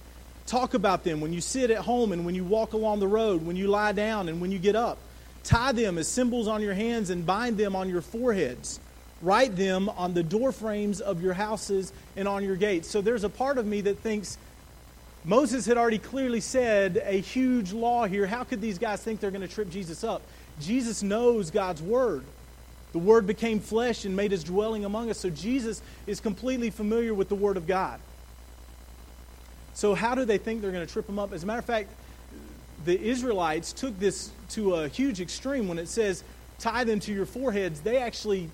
Talk 0.46 0.74
about 0.74 1.04
them 1.04 1.20
when 1.20 1.32
you 1.32 1.40
sit 1.40 1.70
at 1.70 1.78
home 1.78 2.12
and 2.12 2.26
when 2.26 2.34
you 2.34 2.44
walk 2.44 2.72
along 2.72 3.00
the 3.00 3.08
road, 3.08 3.46
when 3.46 3.56
you 3.56 3.68
lie 3.68 3.92
down 3.92 4.28
and 4.28 4.40
when 4.40 4.50
you 4.50 4.58
get 4.58 4.76
up. 4.76 4.98
Tie 5.44 5.72
them 5.72 5.98
as 5.98 6.08
symbols 6.08 6.48
on 6.48 6.62
your 6.62 6.74
hands 6.74 7.10
and 7.10 7.26
bind 7.26 7.56
them 7.56 7.74
on 7.76 7.88
your 7.88 8.00
foreheads. 8.00 8.80
Write 9.20 9.54
them 9.54 9.88
on 9.88 10.14
the 10.14 10.22
door 10.22 10.52
frames 10.52 11.00
of 11.00 11.22
your 11.22 11.32
houses 11.32 11.92
and 12.16 12.26
on 12.26 12.42
your 12.42 12.56
gates. 12.56 12.88
So 12.90 13.00
there's 13.00 13.24
a 13.24 13.28
part 13.28 13.58
of 13.58 13.66
me 13.66 13.80
that 13.82 13.98
thinks 13.98 14.36
Moses 15.24 15.64
had 15.64 15.78
already 15.78 15.98
clearly 15.98 16.40
said 16.40 17.00
a 17.04 17.20
huge 17.20 17.72
law 17.72 18.06
here. 18.06 18.26
How 18.26 18.42
could 18.42 18.60
these 18.60 18.78
guys 18.78 19.00
think 19.00 19.20
they're 19.20 19.30
going 19.30 19.46
to 19.46 19.54
trip 19.54 19.70
Jesus 19.70 20.02
up? 20.02 20.22
Jesus 20.60 21.02
knows 21.02 21.52
God's 21.52 21.80
word. 21.80 22.24
The 22.92 22.98
Word 22.98 23.26
became 23.26 23.58
flesh 23.58 24.04
and 24.04 24.14
made 24.14 24.30
his 24.30 24.44
dwelling 24.44 24.84
among 24.84 25.10
us. 25.10 25.18
So 25.18 25.30
Jesus 25.30 25.82
is 26.06 26.20
completely 26.20 26.70
familiar 26.70 27.14
with 27.14 27.28
the 27.28 27.34
Word 27.34 27.56
of 27.56 27.66
God. 27.66 28.00
So, 29.74 29.94
how 29.94 30.14
do 30.14 30.24
they 30.24 30.38
think 30.38 30.60
they're 30.60 30.70
going 30.70 30.86
to 30.86 30.92
trip 30.92 31.08
him 31.08 31.18
up? 31.18 31.32
As 31.32 31.42
a 31.42 31.46
matter 31.46 31.58
of 31.58 31.64
fact, 31.64 31.88
the 32.84 33.00
Israelites 33.00 33.72
took 33.72 33.98
this 33.98 34.30
to 34.50 34.74
a 34.74 34.88
huge 34.88 35.20
extreme 35.20 35.68
when 35.68 35.78
it 35.78 35.88
says, 35.88 36.24
tie 36.58 36.84
them 36.84 37.00
to 37.00 37.12
your 37.12 37.26
foreheads. 37.26 37.80
They 37.80 37.98
actually, 37.98 38.50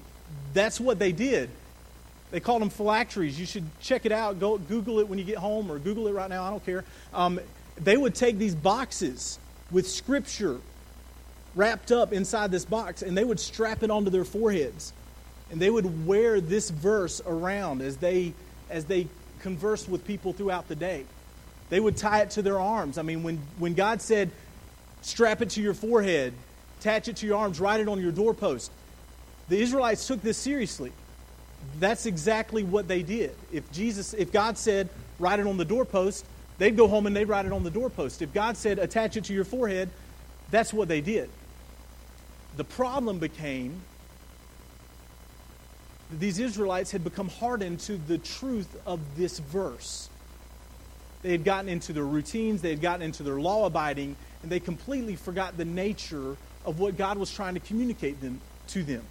that's 0.54 0.80
what 0.80 0.98
they 0.98 1.12
did. 1.12 1.50
They 2.30 2.40
called 2.40 2.62
them 2.62 2.70
phylacteries. 2.70 3.38
You 3.40 3.46
should 3.46 3.64
check 3.80 4.06
it 4.06 4.12
out. 4.12 4.38
Go 4.38 4.58
Google 4.58 4.98
it 4.98 5.08
when 5.08 5.18
you 5.18 5.24
get 5.24 5.38
home 5.38 5.72
or 5.72 5.78
Google 5.78 6.08
it 6.08 6.12
right 6.12 6.28
now. 6.28 6.44
I 6.44 6.50
don't 6.50 6.64
care. 6.64 6.84
Um, 7.12 7.40
they 7.80 7.96
would 7.96 8.14
take 8.14 8.38
these 8.38 8.54
boxes 8.54 9.38
with 9.70 9.88
scripture 9.88 10.60
wrapped 11.54 11.92
up 11.92 12.12
inside 12.12 12.50
this 12.50 12.64
box, 12.64 13.02
and 13.02 13.16
they 13.16 13.24
would 13.24 13.40
strap 13.40 13.82
it 13.82 13.90
onto 13.90 14.10
their 14.10 14.24
foreheads. 14.24 14.92
And 15.50 15.60
they 15.60 15.70
would 15.70 16.06
wear 16.06 16.40
this 16.40 16.70
verse 16.70 17.22
around 17.26 17.80
as 17.80 17.96
they, 17.96 18.34
as 18.68 18.84
they 18.84 19.08
conversed 19.40 19.88
with 19.88 20.06
people 20.06 20.32
throughout 20.32 20.68
the 20.68 20.76
day. 20.76 21.04
They 21.70 21.80
would 21.80 21.96
tie 21.96 22.20
it 22.20 22.30
to 22.30 22.42
their 22.42 22.60
arms. 22.60 22.98
I 22.98 23.02
mean, 23.02 23.22
when, 23.22 23.40
when 23.58 23.74
God 23.74 24.02
said, 24.02 24.30
strap 25.02 25.42
it 25.42 25.50
to 25.50 25.62
your 25.62 25.74
forehead, 25.74 26.34
attach 26.80 27.08
it 27.08 27.16
to 27.16 27.26
your 27.26 27.38
arms, 27.38 27.60
write 27.60 27.80
it 27.80 27.88
on 27.88 28.00
your 28.00 28.12
doorpost, 28.12 28.70
the 29.48 29.60
Israelites 29.60 30.06
took 30.06 30.20
this 30.22 30.36
seriously. 30.36 30.92
That's 31.78 32.06
exactly 32.06 32.62
what 32.62 32.88
they 32.88 33.02
did. 33.02 33.34
If 33.52 33.70
Jesus, 33.72 34.14
if 34.14 34.32
God 34.32 34.58
said, 34.58 34.88
write 35.18 35.40
it 35.40 35.46
on 35.46 35.56
the 35.56 35.64
doorpost, 35.64 36.24
they'd 36.58 36.76
go 36.76 36.88
home 36.88 37.06
and 37.06 37.16
they'd 37.16 37.28
write 37.28 37.46
it 37.46 37.52
on 37.52 37.64
the 37.64 37.70
doorpost. 37.70 38.22
If 38.22 38.32
God 38.32 38.56
said, 38.56 38.78
attach 38.78 39.16
it 39.16 39.24
to 39.24 39.34
your 39.34 39.44
forehead, 39.44 39.88
that's 40.50 40.72
what 40.72 40.88
they 40.88 41.00
did. 41.00 41.30
The 42.58 42.64
problem 42.64 43.20
became 43.20 43.80
that 46.10 46.18
these 46.18 46.40
Israelites 46.40 46.90
had 46.90 47.04
become 47.04 47.28
hardened 47.28 47.78
to 47.80 47.96
the 47.96 48.18
truth 48.18 48.76
of 48.84 48.98
this 49.16 49.38
verse. 49.38 50.10
They 51.22 51.30
had 51.30 51.44
gotten 51.44 51.68
into 51.68 51.92
their 51.92 52.04
routines, 52.04 52.60
they 52.60 52.70
had 52.70 52.80
gotten 52.80 53.02
into 53.02 53.22
their 53.22 53.40
law 53.40 53.66
abiding, 53.66 54.16
and 54.42 54.50
they 54.50 54.58
completely 54.58 55.14
forgot 55.14 55.56
the 55.56 55.64
nature 55.64 56.36
of 56.64 56.80
what 56.80 56.96
God 56.96 57.16
was 57.16 57.32
trying 57.32 57.54
to 57.54 57.60
communicate 57.60 58.20
them, 58.20 58.40
to 58.68 58.82
them. 58.82 59.04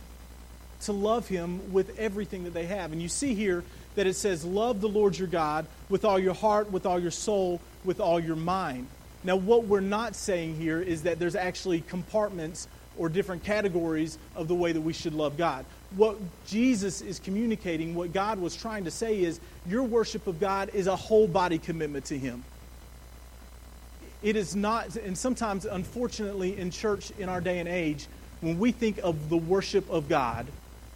To 0.82 0.92
love 0.92 1.30
Him 1.30 1.72
with 1.72 1.98
everything 1.98 2.44
that 2.44 2.54
they 2.54 2.66
have. 2.66 2.92
And 2.92 3.02
you 3.02 3.08
see 3.08 3.34
here 3.34 3.64
that 3.96 4.08
it 4.08 4.16
says, 4.16 4.44
Love 4.44 4.82
the 4.82 4.90
Lord 4.90 5.18
your 5.18 5.30
God 5.30 5.68
with 5.88 6.04
all 6.04 6.20
your 6.20 6.34
heart, 6.34 6.70
with 6.70 6.86
all 6.86 7.00
your 7.00 7.12
soul, 7.12 7.62
with 7.86 8.02
all 8.02 8.20
your 8.20 8.36
mind. 8.36 8.88
Now, 9.24 9.38
what 9.38 9.66
we're 9.66 9.80
not 9.80 10.16
saying 10.16 10.58
here 10.58 10.82
is 10.82 11.04
that 11.04 11.18
there's 11.18 11.36
actually 11.36 11.80
compartments 11.80 12.68
or 12.98 13.10
different 13.10 13.44
categories 13.44 14.18
of 14.36 14.48
the 14.48 14.56
way 14.56 14.72
that 14.72 14.82
we 14.82 14.94
should 14.94 15.14
love 15.14 15.38
God. 15.38 15.66
What 15.96 16.18
Jesus 16.48 17.02
is 17.02 17.20
communicating, 17.20 17.96
what 17.96 18.14
God 18.14 18.40
was 18.40 18.56
trying 18.56 18.86
to 18.86 18.92
say 18.92 19.22
is 19.22 19.40
your 19.66 19.84
worship 19.84 20.28
of 20.28 20.40
God 20.40 20.72
is 20.74 20.88
a 20.88 20.96
whole 20.96 21.28
body 21.28 21.58
commitment 21.58 22.06
to 22.06 22.18
Him. 22.18 22.44
it 24.24 24.36
is 24.36 24.56
not, 24.56 24.96
and 24.96 25.18
sometimes, 25.18 25.66
unfortunately, 25.66 26.58
in 26.58 26.72
church 26.72 27.12
in 27.20 27.30
our 27.30 27.42
day 27.42 27.60
and 27.60 27.70
age, 27.70 28.08
when 28.42 28.60
we 28.60 28.72
think 28.72 29.00
of 29.00 29.30
the 29.30 29.38
worship 29.38 29.90
of 29.90 30.10
God, 30.10 30.48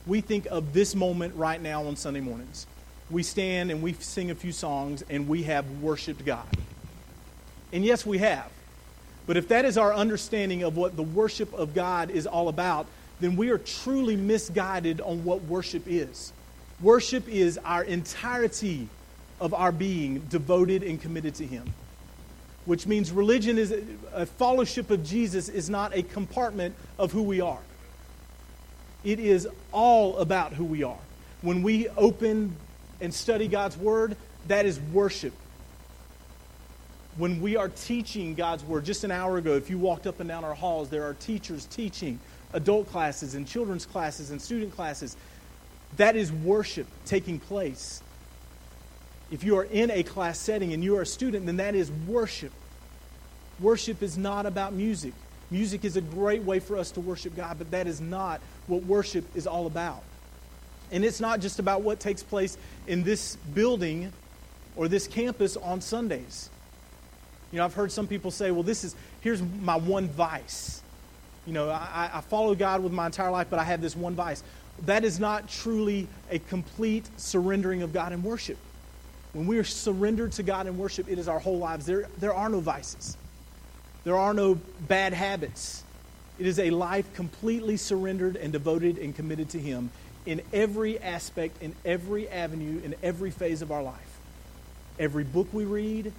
we 0.08 0.22
think 0.22 0.48
of 0.48 0.74
this 0.74 0.96
moment 0.96 1.36
right 1.36 1.62
now 1.62 1.86
on 1.86 1.96
Sunday 1.96 2.20
mornings. 2.20 2.65
We 3.10 3.24
stand 3.24 3.72
and 3.72 3.81
we 3.81 3.93
sing 3.93 4.31
a 4.31 4.36
few 4.36 4.51
songs 4.51 5.03
and 5.10 5.27
we 5.27 5.43
have 5.43 5.70
worshiped 5.81 6.25
God. 6.25 6.48
And 7.72 7.86
yes, 7.86 8.05
we 8.05 8.17
have. 8.20 8.50
But 9.32 9.38
if 9.38 9.48
that 9.48 9.64
is 9.64 9.78
our 9.78 9.94
understanding 9.94 10.64
of 10.64 10.76
what 10.76 10.98
the 10.98 11.04
worship 11.04 11.54
of 11.54 11.74
God 11.74 12.12
is 12.12 12.28
all 12.28 12.50
about, 12.50 12.86
then 13.22 13.38
we 13.38 13.50
are 13.52 13.58
truly 13.58 14.18
misguided 14.18 15.00
on 15.00 15.24
what 15.24 15.42
worship 15.44 15.84
is. 15.88 16.34
Worship 16.82 17.30
is 17.30 17.58
our 17.60 17.82
entirety 17.82 18.90
of 19.40 19.54
our 19.54 19.72
being 19.72 20.20
devoted 20.30 20.84
and 20.84 21.02
committed 21.02 21.36
to 21.36 21.46
Him. 21.48 21.74
Which 22.66 22.86
means 22.86 23.10
religion 23.10 23.58
is 23.58 23.74
a 24.12 24.26
fellowship 24.26 24.92
of 24.92 25.06
Jesus 25.06 25.48
is 25.48 25.70
not 25.70 25.96
a 25.96 26.04
compartment 26.04 26.76
of 27.00 27.14
who 27.14 27.24
we 27.24 27.40
are. 27.40 27.62
It 29.06 29.22
is 29.22 29.48
all 29.72 30.18
about 30.18 30.52
who 30.52 30.66
we 30.66 30.84
are. 30.84 31.00
When 31.42 31.64
we 31.64 31.88
open 31.88 32.54
and 33.00 33.14
study 33.14 33.48
God's 33.48 33.78
Word, 33.78 34.18
that 34.50 34.66
is 34.66 34.78
worship. 34.78 35.32
When 37.18 37.41
we 37.41 37.58
are 37.58 37.70
teaching 37.70 38.36
God's 38.36 38.63
Word, 38.63 38.86
just 38.86 39.03
an 39.03 39.12
hour 39.12 39.38
ago, 39.38 39.56
if 39.56 39.70
you 39.70 39.77
walked 39.77 40.08
up 40.08 40.20
and 40.20 40.30
down 40.30 40.46
our 40.46 40.53
halls, 40.53 40.89
there 40.89 41.03
are 41.03 41.13
teachers 41.13 41.65
teaching 41.65 42.20
adult 42.53 42.89
classes 42.89 43.36
and 43.36 43.48
children's 43.48 43.86
classes 43.86 44.32
and 44.32 44.41
student 44.41 44.74
classes. 44.75 45.18
That 45.98 46.15
is 46.15 46.32
worship 46.32 46.88
taking 47.06 47.39
place. 47.39 48.01
If 49.30 49.44
you 49.44 49.58
are 49.58 49.65
in 49.65 49.91
a 49.91 50.03
class 50.03 50.39
setting 50.39 50.74
and 50.74 50.84
you 50.84 50.98
are 50.98 51.01
a 51.01 51.06
student, 51.06 51.46
then 51.46 51.58
that 51.58 51.75
is 51.75 51.91
worship. 52.08 52.51
Worship 53.60 54.01
is 54.01 54.18
not 54.18 54.46
about 54.46 54.74
music. 54.74 55.13
Music 55.50 55.84
is 55.84 55.98
a 55.98 56.01
great 56.01 56.44
way 56.44 56.60
for 56.60 56.77
us 56.77 56.91
to 56.91 57.01
worship 57.01 57.36
God, 57.36 57.58
but 57.58 57.72
that 57.72 57.88
is 57.88 58.00
not 58.00 58.41
what 58.68 58.84
worship 58.84 59.25
is 59.36 59.48
all 59.48 59.68
about. 59.68 60.01
And 60.91 61.03
it's 61.06 61.20
not 61.20 61.41
just 61.41 61.60
about 61.60 61.82
what 61.82 62.00
takes 62.00 62.24
place 62.24 62.58
in 62.88 63.03
this 63.03 63.36
building 63.53 64.12
or 64.75 64.88
this 64.88 65.08
campus 65.08 65.58
on 65.58 65.82
Sundays. 65.82 66.50
You 67.51 67.58
know, 67.58 67.65
I've 67.65 67.74
heard 67.74 67.91
some 67.91 68.08
people 68.08 68.31
say, 68.31 68.51
well, 68.51 68.63
this 68.63 68.84
is, 68.84 68.96
here's 69.20 69.41
my 69.41 69.75
one 69.75 70.08
vice. 70.08 70.81
You 71.46 71.53
know, 71.53 71.70
I, 71.70 72.10
I 72.13 72.22
follow 72.22 72.55
God 72.55 72.81
with 72.84 72.93
my 72.93 73.08
entire 73.08 73.31
life, 73.31 73.48
but 73.50 73.60
I 73.60 73.63
have 73.63 73.81
this 73.81 73.96
one 73.96 74.15
vice. 74.15 74.43
That 74.86 75.03
is 75.03 75.20
not 75.20 75.50
truly 75.50 76.08
a 76.29 76.39
complete 76.39 77.08
surrendering 77.17 77.81
of 77.81 77.93
God 77.93 78.13
in 78.13 78.24
worship. 78.24 78.58
When 79.34 79.48
we 79.48 79.58
are 79.58 79.63
surrendered 79.63 80.34
to 80.34 80.43
God 80.43 80.67
in 80.67 80.77
worship, 80.77 81.10
it 81.10 81.17
is 81.17 81.27
our 81.27 81.39
whole 81.39 81.58
lives. 81.58 81.86
There, 81.86 82.08
there 82.20 82.34
are 82.34 82.50
no 82.50 82.60
vices, 82.60 83.17
there 84.03 84.17
are 84.17 84.34
no 84.34 84.60
bad 84.88 85.13
habits. 85.13 85.84
It 86.39 86.48
is 86.48 86.58
a 86.58 86.72
life 86.72 87.13
completely 87.13 87.77
surrendered 87.77 88.36
and 88.36 88.51
devoted 88.51 88.98
and 88.98 89.15
committed 89.15 89.50
to 89.50 89.60
Him 89.60 89.91
in 90.25 90.41
every 90.51 90.98
aspect, 91.00 91.62
in 91.62 91.75
every 91.86 92.27
avenue, 92.29 92.81
in 92.84 92.96
every 93.03 93.29
phase 93.29 93.62
of 93.62 93.72
our 93.72 93.84
life. 93.84 94.20
Every 94.98 95.24
book 95.24 95.48
we 95.53 95.65
read, 95.65 96.13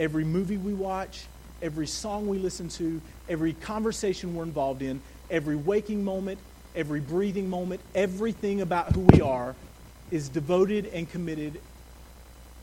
every 0.00 0.24
movie 0.24 0.56
we 0.56 0.72
watch, 0.72 1.26
every 1.60 1.86
song 1.86 2.26
we 2.26 2.38
listen 2.38 2.68
to, 2.70 3.00
every 3.28 3.52
conversation 3.52 4.34
we're 4.34 4.42
involved 4.42 4.80
in, 4.80 5.00
every 5.30 5.54
waking 5.54 6.02
moment, 6.02 6.38
every 6.74 7.00
breathing 7.00 7.48
moment, 7.48 7.80
everything 7.94 8.62
about 8.62 8.92
who 8.92 9.02
we 9.12 9.20
are 9.20 9.54
is 10.10 10.30
devoted 10.30 10.86
and 10.86 11.08
committed 11.10 11.60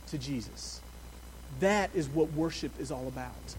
to 0.08 0.18
Jesus. 0.18 0.82
That 1.60 1.92
is 1.94 2.10
what 2.10 2.34
worship 2.34 2.72
is 2.80 2.92
all 2.92 3.08
about. 3.08 3.56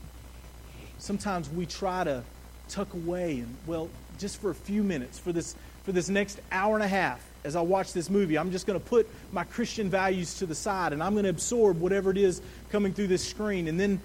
Sometimes 0.98 1.48
we 1.48 1.64
try 1.64 2.02
to 2.02 2.24
tuck 2.68 2.92
away 2.92 3.38
and, 3.38 3.56
well, 3.66 3.88
just 4.18 4.40
for 4.40 4.50
a 4.50 4.54
few 4.54 4.82
minutes, 4.82 5.18
for 5.20 5.32
this, 5.32 5.54
for 5.88 5.92
this 5.92 6.10
next 6.10 6.38
hour 6.52 6.74
and 6.74 6.84
a 6.84 6.88
half, 6.88 7.18
as 7.44 7.56
I 7.56 7.62
watch 7.62 7.94
this 7.94 8.10
movie, 8.10 8.36
I'm 8.36 8.50
just 8.50 8.66
going 8.66 8.78
to 8.78 8.86
put 8.86 9.08
my 9.32 9.44
Christian 9.44 9.88
values 9.88 10.34
to 10.40 10.44
the 10.44 10.54
side 10.54 10.92
and 10.92 11.02
I'm 11.02 11.14
going 11.14 11.24
to 11.24 11.30
absorb 11.30 11.80
whatever 11.80 12.10
it 12.10 12.18
is 12.18 12.42
coming 12.68 12.92
through 12.92 13.06
this 13.06 13.26
screen. 13.26 13.68
And 13.68 13.80
then, 13.80 13.98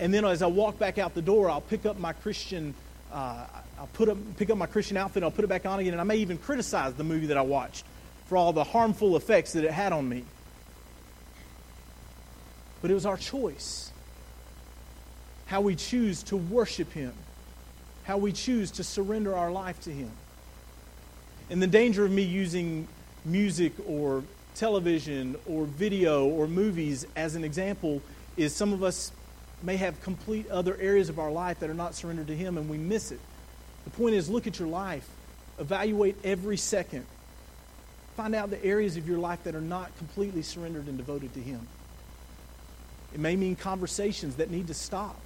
and 0.00 0.14
then 0.14 0.24
as 0.24 0.40
I 0.40 0.46
walk 0.46 0.78
back 0.78 0.96
out 0.96 1.14
the 1.14 1.20
door, 1.20 1.50
I'll 1.50 1.60
pick 1.60 1.84
up 1.84 1.98
my 1.98 2.14
Christian, 2.14 2.72
uh, 3.12 3.44
I'll 3.78 3.90
put 3.92 4.08
up, 4.08 4.16
pick 4.38 4.48
up 4.48 4.56
my 4.56 4.64
Christian 4.64 4.96
outfit, 4.96 5.22
I'll 5.22 5.30
put 5.30 5.44
it 5.44 5.48
back 5.48 5.66
on 5.66 5.78
again, 5.80 5.92
and 5.92 6.00
I 6.00 6.04
may 6.04 6.16
even 6.16 6.38
criticize 6.38 6.94
the 6.94 7.04
movie 7.04 7.26
that 7.26 7.36
I 7.36 7.42
watched 7.42 7.84
for 8.24 8.38
all 8.38 8.54
the 8.54 8.64
harmful 8.64 9.14
effects 9.14 9.52
that 9.52 9.64
it 9.64 9.70
had 9.70 9.92
on 9.92 10.08
me. 10.08 10.24
But 12.80 12.90
it 12.90 12.94
was 12.94 13.04
our 13.04 13.18
choice 13.18 13.92
how 15.44 15.60
we 15.60 15.76
choose 15.76 16.22
to 16.22 16.38
worship 16.38 16.90
Him, 16.90 17.12
how 18.04 18.16
we 18.16 18.32
choose 18.32 18.70
to 18.70 18.82
surrender 18.82 19.36
our 19.36 19.50
life 19.50 19.78
to 19.82 19.90
Him. 19.90 20.10
And 21.50 21.62
the 21.62 21.66
danger 21.66 22.04
of 22.04 22.10
me 22.10 22.22
using 22.22 22.86
music 23.24 23.72
or 23.86 24.22
television 24.54 25.36
or 25.46 25.64
video 25.64 26.26
or 26.26 26.46
movies 26.46 27.06
as 27.16 27.34
an 27.36 27.44
example 27.44 28.02
is 28.36 28.54
some 28.54 28.72
of 28.72 28.82
us 28.82 29.12
may 29.62 29.76
have 29.76 30.00
complete 30.02 30.48
other 30.50 30.76
areas 30.80 31.08
of 31.08 31.18
our 31.18 31.30
life 31.30 31.60
that 31.60 31.70
are 31.70 31.74
not 31.74 31.94
surrendered 31.94 32.26
to 32.26 32.36
Him 32.36 32.58
and 32.58 32.68
we 32.68 32.76
miss 32.76 33.12
it. 33.12 33.20
The 33.84 33.90
point 33.90 34.14
is 34.14 34.28
look 34.28 34.46
at 34.46 34.58
your 34.58 34.68
life, 34.68 35.08
evaluate 35.58 36.16
every 36.22 36.56
second. 36.56 37.06
Find 38.16 38.34
out 38.34 38.50
the 38.50 38.62
areas 38.64 38.96
of 38.96 39.08
your 39.08 39.18
life 39.18 39.42
that 39.44 39.54
are 39.54 39.60
not 39.60 39.96
completely 39.98 40.42
surrendered 40.42 40.86
and 40.86 40.98
devoted 40.98 41.32
to 41.34 41.40
Him. 41.40 41.66
It 43.14 43.20
may 43.20 43.36
mean 43.36 43.56
conversations 43.56 44.36
that 44.36 44.50
need 44.50 44.66
to 44.66 44.74
stop. 44.74 45.18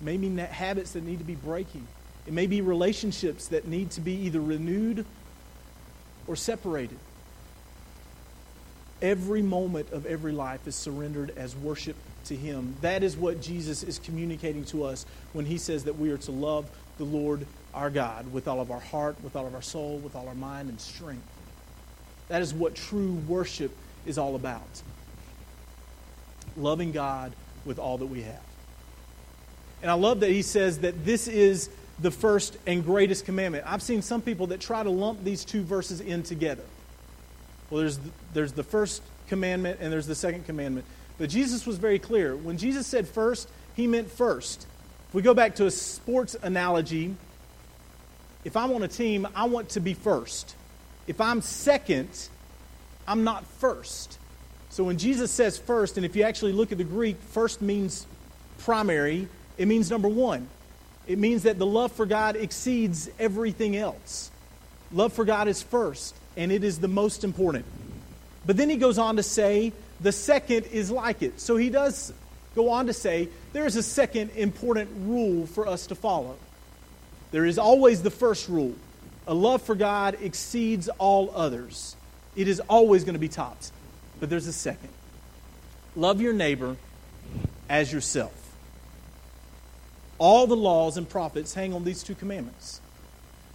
It 0.00 0.04
may 0.04 0.18
mean 0.18 0.36
that 0.36 0.50
habits 0.50 0.92
that 0.92 1.04
need 1.04 1.18
to 1.18 1.24
be 1.24 1.36
breaking. 1.36 1.86
It 2.26 2.32
may 2.32 2.46
be 2.46 2.60
relationships 2.60 3.48
that 3.48 3.68
need 3.68 3.92
to 3.92 4.00
be 4.00 4.12
either 4.26 4.40
renewed 4.40 5.04
or 6.26 6.36
separated. 6.36 6.98
Every 9.02 9.42
moment 9.42 9.90
of 9.92 10.06
every 10.06 10.32
life 10.32 10.66
is 10.66 10.74
surrendered 10.74 11.32
as 11.36 11.54
worship 11.56 11.96
to 12.26 12.36
Him. 12.36 12.76
That 12.80 13.02
is 13.02 13.16
what 13.16 13.40
Jesus 13.40 13.82
is 13.82 13.98
communicating 13.98 14.64
to 14.66 14.84
us 14.84 15.04
when 15.32 15.44
He 15.44 15.58
says 15.58 15.84
that 15.84 15.98
we 15.98 16.10
are 16.10 16.18
to 16.18 16.32
love 16.32 16.70
the 16.98 17.04
Lord 17.04 17.46
our 17.74 17.90
God 17.90 18.32
with 18.32 18.48
all 18.48 18.60
of 18.60 18.70
our 18.70 18.80
heart, 18.80 19.16
with 19.22 19.36
all 19.36 19.46
of 19.46 19.54
our 19.54 19.62
soul, 19.62 19.98
with 19.98 20.14
all 20.14 20.28
our 20.28 20.34
mind 20.34 20.68
and 20.68 20.80
strength. 20.80 21.26
That 22.28 22.40
is 22.40 22.54
what 22.54 22.74
true 22.74 23.14
worship 23.26 23.76
is 24.06 24.16
all 24.16 24.36
about 24.36 24.82
loving 26.56 26.92
God 26.92 27.32
with 27.64 27.78
all 27.78 27.98
that 27.98 28.06
we 28.06 28.22
have. 28.22 28.42
And 29.82 29.90
I 29.90 29.94
love 29.94 30.20
that 30.20 30.30
he 30.30 30.42
says 30.42 30.78
that 30.80 31.04
this 31.04 31.28
is 31.28 31.68
the 31.98 32.10
first 32.10 32.56
and 32.66 32.84
greatest 32.84 33.24
commandment. 33.24 33.64
I've 33.66 33.82
seen 33.82 34.02
some 34.02 34.20
people 34.22 34.48
that 34.48 34.60
try 34.60 34.82
to 34.82 34.90
lump 34.90 35.22
these 35.22 35.44
two 35.44 35.62
verses 35.62 36.00
in 36.00 36.22
together. 36.22 36.64
Well, 37.70 37.80
there's 37.80 37.98
the, 37.98 38.10
there's 38.32 38.52
the 38.52 38.62
first 38.62 39.02
commandment 39.28 39.78
and 39.80 39.92
there's 39.92 40.06
the 40.06 40.14
second 40.14 40.46
commandment. 40.46 40.86
But 41.18 41.30
Jesus 41.30 41.66
was 41.66 41.78
very 41.78 41.98
clear. 41.98 42.36
When 42.36 42.58
Jesus 42.58 42.86
said 42.86 43.06
first, 43.06 43.48
he 43.74 43.86
meant 43.86 44.10
first. 44.10 44.66
If 45.08 45.14
we 45.14 45.22
go 45.22 45.34
back 45.34 45.56
to 45.56 45.66
a 45.66 45.70
sports 45.70 46.36
analogy, 46.42 47.14
if 48.44 48.56
I'm 48.56 48.72
on 48.72 48.82
a 48.82 48.88
team, 48.88 49.26
I 49.34 49.44
want 49.44 49.70
to 49.70 49.80
be 49.80 49.94
first. 49.94 50.56
If 51.06 51.20
I'm 51.20 51.40
second, 51.40 52.10
I'm 53.06 53.24
not 53.24 53.46
first. 53.46 54.18
So 54.70 54.82
when 54.84 54.98
Jesus 54.98 55.30
says 55.30 55.56
first, 55.56 55.96
and 55.96 56.04
if 56.04 56.16
you 56.16 56.24
actually 56.24 56.52
look 56.52 56.72
at 56.72 56.78
the 56.78 56.84
Greek, 56.84 57.16
first 57.20 57.62
means 57.62 58.06
primary, 58.58 59.28
it 59.56 59.68
means 59.68 59.90
number 59.90 60.08
one. 60.08 60.48
It 61.06 61.18
means 61.18 61.42
that 61.42 61.58
the 61.58 61.66
love 61.66 61.92
for 61.92 62.06
God 62.06 62.36
exceeds 62.36 63.10
everything 63.18 63.76
else. 63.76 64.30
Love 64.92 65.12
for 65.12 65.24
God 65.24 65.48
is 65.48 65.62
first, 65.62 66.14
and 66.36 66.50
it 66.50 66.64
is 66.64 66.78
the 66.78 66.88
most 66.88 67.24
important. 67.24 67.64
But 68.46 68.56
then 68.56 68.70
he 68.70 68.76
goes 68.76 68.98
on 68.98 69.16
to 69.16 69.22
say, 69.22 69.72
the 70.00 70.12
second 70.12 70.66
is 70.66 70.90
like 70.90 71.22
it. 71.22 71.40
So 71.40 71.56
he 71.56 71.70
does 71.70 72.12
go 72.54 72.70
on 72.70 72.86
to 72.86 72.92
say, 72.92 73.28
there 73.52 73.66
is 73.66 73.76
a 73.76 73.82
second 73.82 74.30
important 74.36 74.90
rule 75.00 75.46
for 75.46 75.66
us 75.66 75.86
to 75.88 75.94
follow. 75.94 76.36
There 77.30 77.44
is 77.44 77.58
always 77.58 78.02
the 78.02 78.10
first 78.10 78.48
rule 78.48 78.74
a 79.26 79.34
love 79.34 79.62
for 79.62 79.74
God 79.74 80.18
exceeds 80.20 80.88
all 80.98 81.32
others. 81.34 81.96
It 82.36 82.46
is 82.46 82.60
always 82.60 83.04
going 83.04 83.14
to 83.14 83.20
be 83.20 83.28
topped. 83.28 83.70
But 84.20 84.30
there's 84.30 84.46
a 84.46 84.52
second 84.52 84.90
love 85.96 86.20
your 86.20 86.32
neighbor 86.32 86.76
as 87.68 87.92
yourself. 87.92 88.32
All 90.24 90.46
the 90.46 90.56
laws 90.56 90.96
and 90.96 91.06
prophets 91.06 91.52
hang 91.52 91.74
on 91.74 91.84
these 91.84 92.02
two 92.02 92.14
commandments. 92.14 92.80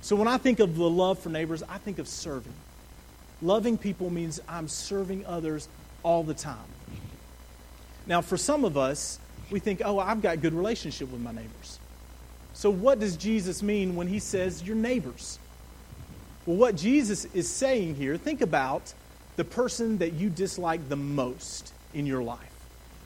So 0.01 0.15
when 0.15 0.27
I 0.27 0.37
think 0.37 0.59
of 0.59 0.75
the 0.75 0.87
love 0.87 1.17
for 1.17 1.29
neighbors, 1.29 1.63
I 1.63 1.79
think 1.79 1.97
of 1.97 2.07
serving. 2.07 2.53
Loving 3.41 3.75
people 3.75 4.11
means 4.11 4.39
I'm 4.47 4.67
serving 4.67 5.25
others 5.25 5.67
all 6.03 6.21
the 6.21 6.35
time. 6.35 6.69
Now, 8.05 8.21
for 8.21 8.37
some 8.37 8.65
of 8.65 8.77
us, 8.77 9.17
we 9.49 9.59
think, 9.59 9.81
oh, 9.83 9.97
I've 9.97 10.21
got 10.21 10.41
good 10.41 10.53
relationship 10.53 11.11
with 11.11 11.21
my 11.21 11.31
neighbors. 11.31 11.79
So 12.53 12.69
what 12.69 12.99
does 12.99 13.17
Jesus 13.17 13.63
mean 13.63 13.95
when 13.95 14.05
he 14.05 14.19
says 14.19 14.61
your 14.61 14.75
neighbors? 14.75 15.39
Well, 16.45 16.57
what 16.57 16.75
Jesus 16.75 17.25
is 17.33 17.49
saying 17.49 17.95
here, 17.95 18.15
think 18.15 18.41
about 18.41 18.93
the 19.37 19.43
person 19.43 19.97
that 19.97 20.13
you 20.13 20.29
dislike 20.29 20.87
the 20.87 20.95
most 20.95 21.73
in 21.95 22.05
your 22.05 22.21
life. 22.21 22.53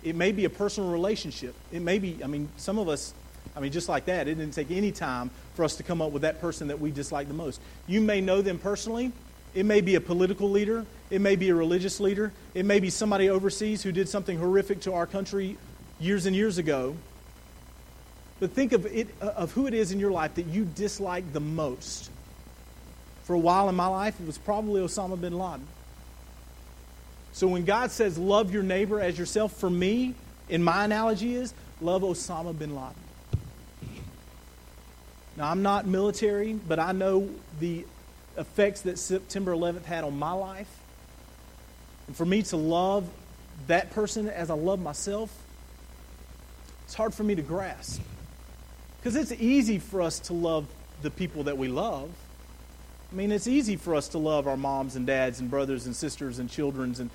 It 0.03 0.17
may 0.17 0.33
be 0.33 0.43
a 0.43 0.49
personal 0.49 0.91
relationship. 0.91 1.55
It 1.71 1.81
may 1.81 1.97
be, 1.97 2.21
I 2.21 2.27
mean, 2.27 2.49
some 2.57 2.77
of 2.77 2.89
us 2.89 3.13
I 3.55 3.59
mean, 3.59 3.71
just 3.71 3.87
like 3.87 4.05
that, 4.05 4.27
it 4.27 4.35
didn't 4.35 4.53
take 4.53 4.71
any 4.71 4.91
time 4.91 5.29
for 5.55 5.63
us 5.63 5.75
to 5.75 5.83
come 5.83 6.01
up 6.01 6.11
with 6.11 6.23
that 6.23 6.41
person 6.41 6.69
that 6.69 6.79
we 6.79 6.91
dislike 6.91 7.27
the 7.27 7.33
most. 7.33 7.61
You 7.87 8.01
may 8.01 8.21
know 8.21 8.41
them 8.41 8.57
personally. 8.57 9.11
It 9.53 9.65
may 9.65 9.81
be 9.81 9.95
a 9.95 10.01
political 10.01 10.49
leader. 10.49 10.85
It 11.11 11.21
may 11.21 11.35
be 11.35 11.49
a 11.49 11.55
religious 11.55 11.99
leader. 11.99 12.31
It 12.55 12.65
may 12.65 12.79
be 12.79 12.89
somebody 12.89 13.29
overseas 13.29 13.83
who 13.83 13.91
did 13.91 14.09
something 14.09 14.39
horrific 14.39 14.81
to 14.81 14.93
our 14.93 15.05
country 15.05 15.57
years 15.99 16.25
and 16.25 16.35
years 16.35 16.57
ago. 16.57 16.95
But 18.39 18.51
think 18.51 18.73
of, 18.73 18.87
it, 18.87 19.07
uh, 19.21 19.27
of 19.27 19.51
who 19.51 19.67
it 19.67 19.73
is 19.75 19.91
in 19.91 19.99
your 19.99 20.11
life 20.11 20.35
that 20.35 20.47
you 20.47 20.65
dislike 20.65 21.31
the 21.31 21.39
most. 21.39 22.09
For 23.23 23.35
a 23.35 23.39
while 23.39 23.69
in 23.69 23.75
my 23.75 23.87
life, 23.87 24.19
it 24.19 24.25
was 24.25 24.37
probably 24.37 24.81
Osama 24.81 25.19
bin 25.19 25.37
Laden. 25.37 25.65
So 27.31 27.47
when 27.47 27.63
God 27.63 27.91
says, 27.91 28.17
love 28.17 28.53
your 28.53 28.63
neighbor 28.63 28.99
as 28.99 29.17
yourself, 29.17 29.53
for 29.57 29.69
me, 29.69 30.13
in 30.49 30.63
my 30.63 30.85
analogy, 30.85 31.35
is 31.35 31.53
love 31.79 32.01
Osama 32.01 32.57
bin 32.57 32.75
Laden. 32.75 33.02
Now, 35.35 35.49
I'm 35.49 35.63
not 35.63 35.87
military, 35.87 36.53
but 36.53 36.79
I 36.79 36.91
know 36.91 37.29
the 37.59 37.85
effects 38.37 38.81
that 38.81 38.99
September 38.99 39.51
11th 39.53 39.85
had 39.85 40.03
on 40.03 40.17
my 40.17 40.31
life. 40.31 40.69
And 42.07 42.15
for 42.15 42.25
me 42.25 42.43
to 42.43 42.57
love 42.57 43.07
that 43.67 43.91
person 43.91 44.27
as 44.29 44.49
I 44.49 44.55
love 44.55 44.79
myself, 44.79 45.31
it's 46.85 46.93
hard 46.93 47.13
for 47.13 47.23
me 47.23 47.35
to 47.35 47.41
grasp. 47.41 48.01
Because 48.99 49.15
it's 49.15 49.31
easy 49.31 49.79
for 49.79 50.01
us 50.01 50.19
to 50.19 50.33
love 50.33 50.67
the 51.01 51.09
people 51.09 51.43
that 51.43 51.57
we 51.57 51.67
love. 51.67 52.09
I 53.11 53.15
mean, 53.15 53.31
it's 53.31 53.47
easy 53.47 53.75
for 53.75 53.95
us 53.95 54.09
to 54.09 54.17
love 54.17 54.47
our 54.47 54.57
moms 54.57 54.95
and 54.95 55.05
dads 55.05 55.39
and 55.39 55.49
brothers 55.49 55.85
and 55.85 55.95
sisters 55.95 56.39
and 56.39 56.49
children's 56.49 56.99
and 56.99 57.09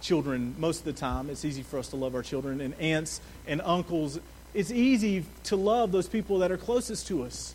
children 0.00 0.54
most 0.58 0.80
of 0.80 0.84
the 0.84 0.92
time. 0.92 1.30
It's 1.30 1.44
easy 1.44 1.62
for 1.62 1.78
us 1.78 1.88
to 1.88 1.96
love 1.96 2.14
our 2.14 2.22
children 2.22 2.60
and 2.60 2.74
aunts 2.80 3.20
and 3.46 3.60
uncles. 3.64 4.18
It's 4.54 4.70
easy 4.70 5.24
to 5.44 5.56
love 5.56 5.92
those 5.92 6.08
people 6.08 6.40
that 6.40 6.50
are 6.52 6.56
closest 6.56 7.06
to 7.08 7.24
us. 7.24 7.54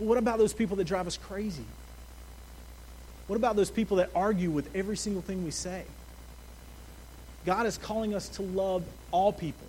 But 0.00 0.06
what 0.06 0.16
about 0.16 0.38
those 0.38 0.54
people 0.54 0.76
that 0.78 0.84
drive 0.84 1.06
us 1.06 1.18
crazy? 1.18 1.66
What 3.26 3.36
about 3.36 3.54
those 3.54 3.70
people 3.70 3.98
that 3.98 4.08
argue 4.14 4.50
with 4.50 4.74
every 4.74 4.96
single 4.96 5.20
thing 5.20 5.44
we 5.44 5.50
say? 5.50 5.84
God 7.44 7.66
is 7.66 7.76
calling 7.76 8.14
us 8.14 8.30
to 8.30 8.42
love 8.42 8.82
all 9.10 9.30
people. 9.30 9.66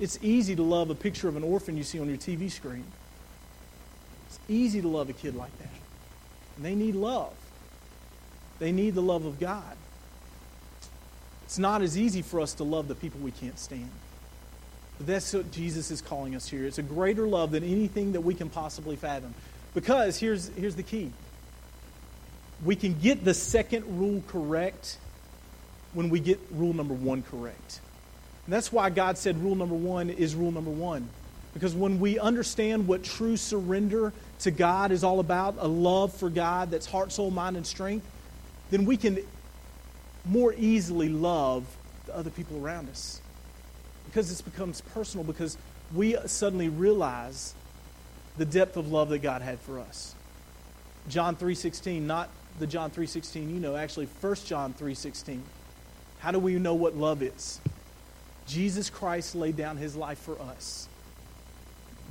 It's 0.00 0.18
easy 0.20 0.56
to 0.56 0.64
love 0.64 0.90
a 0.90 0.96
picture 0.96 1.28
of 1.28 1.36
an 1.36 1.44
orphan 1.44 1.76
you 1.76 1.84
see 1.84 2.00
on 2.00 2.08
your 2.08 2.16
TV 2.16 2.50
screen. 2.50 2.84
It's 4.26 4.40
easy 4.48 4.82
to 4.82 4.88
love 4.88 5.08
a 5.08 5.12
kid 5.12 5.36
like 5.36 5.56
that. 5.58 5.70
And 6.56 6.64
they 6.64 6.74
need 6.74 6.96
love. 6.96 7.34
They 8.58 8.72
need 8.72 8.96
the 8.96 9.02
love 9.02 9.24
of 9.24 9.38
God. 9.38 9.76
It's 11.44 11.58
not 11.58 11.82
as 11.82 11.96
easy 11.96 12.22
for 12.22 12.40
us 12.40 12.54
to 12.54 12.64
love 12.64 12.88
the 12.88 12.96
people 12.96 13.20
we 13.20 13.30
can't 13.30 13.58
stand. 13.60 13.90
That's 15.06 15.32
what 15.32 15.50
Jesus 15.50 15.90
is 15.90 16.00
calling 16.00 16.34
us 16.34 16.48
here. 16.48 16.64
It's 16.64 16.78
a 16.78 16.82
greater 16.82 17.26
love 17.26 17.50
than 17.50 17.64
anything 17.64 18.12
that 18.12 18.20
we 18.20 18.34
can 18.34 18.48
possibly 18.48 18.96
fathom. 18.96 19.34
Because 19.74 20.18
here's, 20.18 20.48
here's 20.48 20.74
the 20.76 20.82
key 20.82 21.12
we 22.64 22.76
can 22.76 22.94
get 23.00 23.24
the 23.24 23.34
second 23.34 23.98
rule 23.98 24.22
correct 24.28 24.98
when 25.94 26.10
we 26.10 26.20
get 26.20 26.38
rule 26.52 26.72
number 26.72 26.94
one 26.94 27.22
correct. 27.22 27.80
And 28.46 28.52
that's 28.52 28.72
why 28.72 28.90
God 28.90 29.18
said 29.18 29.42
rule 29.42 29.56
number 29.56 29.74
one 29.74 30.10
is 30.10 30.34
rule 30.36 30.52
number 30.52 30.70
one. 30.70 31.08
Because 31.54 31.74
when 31.74 31.98
we 31.98 32.18
understand 32.18 32.86
what 32.86 33.02
true 33.02 33.36
surrender 33.36 34.12
to 34.40 34.50
God 34.50 34.92
is 34.92 35.02
all 35.04 35.18
about, 35.18 35.56
a 35.58 35.66
love 35.66 36.14
for 36.14 36.30
God 36.30 36.70
that's 36.70 36.86
heart, 36.86 37.12
soul, 37.12 37.30
mind, 37.30 37.56
and 37.56 37.66
strength, 37.66 38.06
then 38.70 38.84
we 38.84 38.96
can 38.96 39.18
more 40.24 40.54
easily 40.56 41.08
love 41.08 41.64
the 42.06 42.16
other 42.16 42.30
people 42.30 42.64
around 42.64 42.88
us 42.88 43.20
because 44.12 44.28
this 44.28 44.42
becomes 44.42 44.82
personal 44.92 45.24
because 45.24 45.56
we 45.94 46.16
suddenly 46.26 46.68
realize 46.68 47.54
the 48.36 48.44
depth 48.44 48.76
of 48.76 48.92
love 48.92 49.08
that 49.08 49.20
God 49.20 49.40
had 49.40 49.58
for 49.60 49.80
us. 49.80 50.14
John 51.08 51.34
3:16, 51.34 52.06
not 52.06 52.28
the 52.58 52.66
John 52.66 52.90
3:16 52.90 53.54
you 53.54 53.58
know, 53.58 53.74
actually 53.74 54.06
1 54.20 54.44
John 54.44 54.74
3:16. 54.74 55.42
How 56.18 56.30
do 56.30 56.38
we 56.38 56.58
know 56.58 56.74
what 56.74 56.94
love 56.94 57.22
is? 57.22 57.58
Jesus 58.46 58.90
Christ 58.90 59.34
laid 59.34 59.56
down 59.56 59.78
his 59.78 59.96
life 59.96 60.18
for 60.18 60.38
us. 60.40 60.88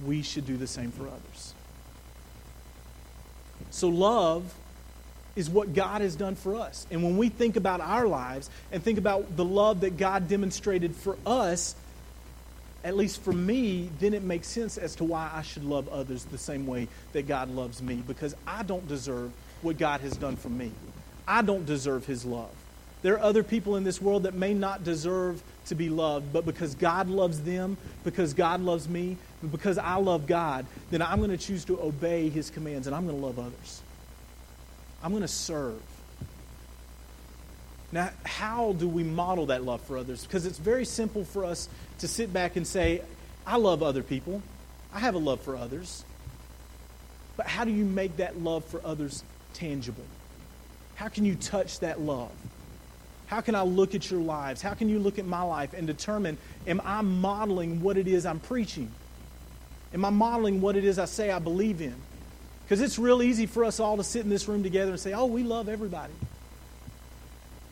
We 0.04 0.24
should 0.24 0.48
do 0.48 0.58
the 0.58 0.68
same 0.68 0.92
for 0.92 1.08
others. 1.08 1.54
So 3.70 3.90
love 3.90 4.52
is 5.36 5.50
what 5.50 5.74
God 5.76 6.02
has 6.02 6.16
done 6.16 6.36
for 6.36 6.56
us. 6.56 6.88
And 6.90 7.04
when 7.04 7.18
we 7.18 7.30
think 7.30 7.56
about 7.56 7.80
our 7.80 8.08
lives 8.08 8.50
and 8.72 8.84
think 8.84 8.98
about 8.98 9.38
the 9.38 9.46
love 9.46 9.82
that 9.82 9.98
God 9.98 10.28
demonstrated 10.28 10.96
for 10.96 11.18
us, 11.26 11.76
at 12.84 12.98
least 12.98 13.22
for 13.22 13.34
me, 13.34 13.90
then 14.00 14.14
it 14.14 14.24
makes 14.24 14.48
sense 14.48 14.78
as 14.78 14.96
to 14.96 15.04
why 15.04 15.30
I 15.34 15.42
should 15.42 15.64
love 15.64 15.88
others 15.90 16.26
the 16.26 16.38
same 16.38 16.66
way 16.66 16.88
that 17.14 17.28
God 17.28 17.50
loves 17.50 17.82
me 17.82 17.96
because 18.08 18.36
I 18.48 18.64
don't 18.64 18.88
deserve 18.88 19.32
what 19.62 19.78
God 19.78 20.02
has 20.02 20.14
done 20.18 20.36
for 20.36 20.50
me. 20.50 20.72
I 21.28 21.42
don't 21.42 21.66
deserve 21.66 22.06
His 22.06 22.26
love. 22.26 22.50
There 23.04 23.16
are 23.16 23.20
other 23.20 23.44
people 23.44 23.76
in 23.78 23.84
this 23.84 24.02
world 24.02 24.24
that 24.24 24.34
may 24.34 24.54
not 24.54 24.84
deserve 24.84 25.42
to 25.68 25.76
be 25.76 25.90
loved, 25.90 26.34
but 26.34 26.46
because 26.46 26.76
God 26.76 27.08
loves 27.08 27.42
them, 27.42 27.78
because 28.04 28.34
God 28.34 28.62
loves 28.62 28.88
me, 28.88 29.18
because 29.52 29.78
I 29.78 29.96
love 29.96 30.28
God, 30.28 30.66
then 30.90 31.02
I'm 31.02 31.18
going 31.18 31.32
to 31.32 31.38
choose 31.38 31.66
to 31.66 31.80
obey 31.82 32.30
His 32.30 32.50
commands 32.50 32.88
and 32.88 32.96
I'm 32.96 33.06
going 33.06 33.20
to 33.20 33.26
love 33.26 33.40
others. 33.40 33.82
I'm 35.04 35.12
going 35.12 35.22
to 35.22 35.28
serve. 35.28 35.82
Now, 37.92 38.10
how 38.26 38.74
do 38.74 38.88
we 38.88 39.04
model 39.04 39.48
that 39.48 39.64
love 39.64 39.82
for 39.82 39.98
others? 39.98 40.24
Because 40.24 40.46
it's 40.46 40.58
very 40.58 40.86
simple 40.86 41.26
for 41.26 41.44
us 41.44 41.68
to 42.00 42.08
sit 42.08 42.32
back 42.32 42.56
and 42.56 42.66
say, 42.66 43.02
I 43.46 43.58
love 43.58 43.84
other 43.84 44.02
people. 44.02 44.42
I 44.94 45.00
have 45.00 45.16
a 45.16 45.20
love 45.20 45.42
for 45.42 45.58
others. 45.58 46.06
But 47.36 47.48
how 47.48 47.66
do 47.66 47.72
you 47.72 47.84
make 47.84 48.18
that 48.18 48.40
love 48.40 48.64
for 48.66 48.82
others 48.86 49.24
tangible? 49.54 50.06
How 50.96 51.10
can 51.10 51.26
you 51.26 51.36
touch 51.36 51.80
that 51.80 52.00
love? 52.00 52.32
How 53.28 53.42
can 53.42 53.56
I 53.56 53.64
look 53.64 53.96
at 53.96 54.10
your 54.10 54.22
lives? 54.22 54.62
How 54.62 54.74
can 54.74 54.88
you 54.90 55.00
look 55.00 55.20
at 55.20 55.26
my 55.26 55.42
life 55.42 55.74
and 55.74 55.88
determine, 55.88 56.38
am 56.68 56.82
I 56.84 57.02
modeling 57.02 57.82
what 57.82 57.98
it 57.98 58.08
is 58.08 58.26
I'm 58.26 58.40
preaching? 58.40 58.92
Am 59.94 60.06
I 60.06 60.10
modeling 60.10 60.62
what 60.62 60.78
it 60.78 60.86
is 60.86 61.00
I 61.00 61.06
say 61.06 61.32
I 61.32 61.40
believe 61.40 61.82
in? 61.82 61.96
Because 62.64 62.80
it's 62.80 62.98
real 63.00 63.22
easy 63.22 63.48
for 63.48 63.66
us 63.66 63.82
all 63.82 63.98
to 63.98 64.04
sit 64.04 64.24
in 64.24 64.30
this 64.30 64.48
room 64.48 64.64
together 64.64 64.92
and 64.92 65.00
say, 65.00 65.14
oh, 65.14 65.26
we 65.26 65.44
love 65.44 65.68
everybody 65.68 66.14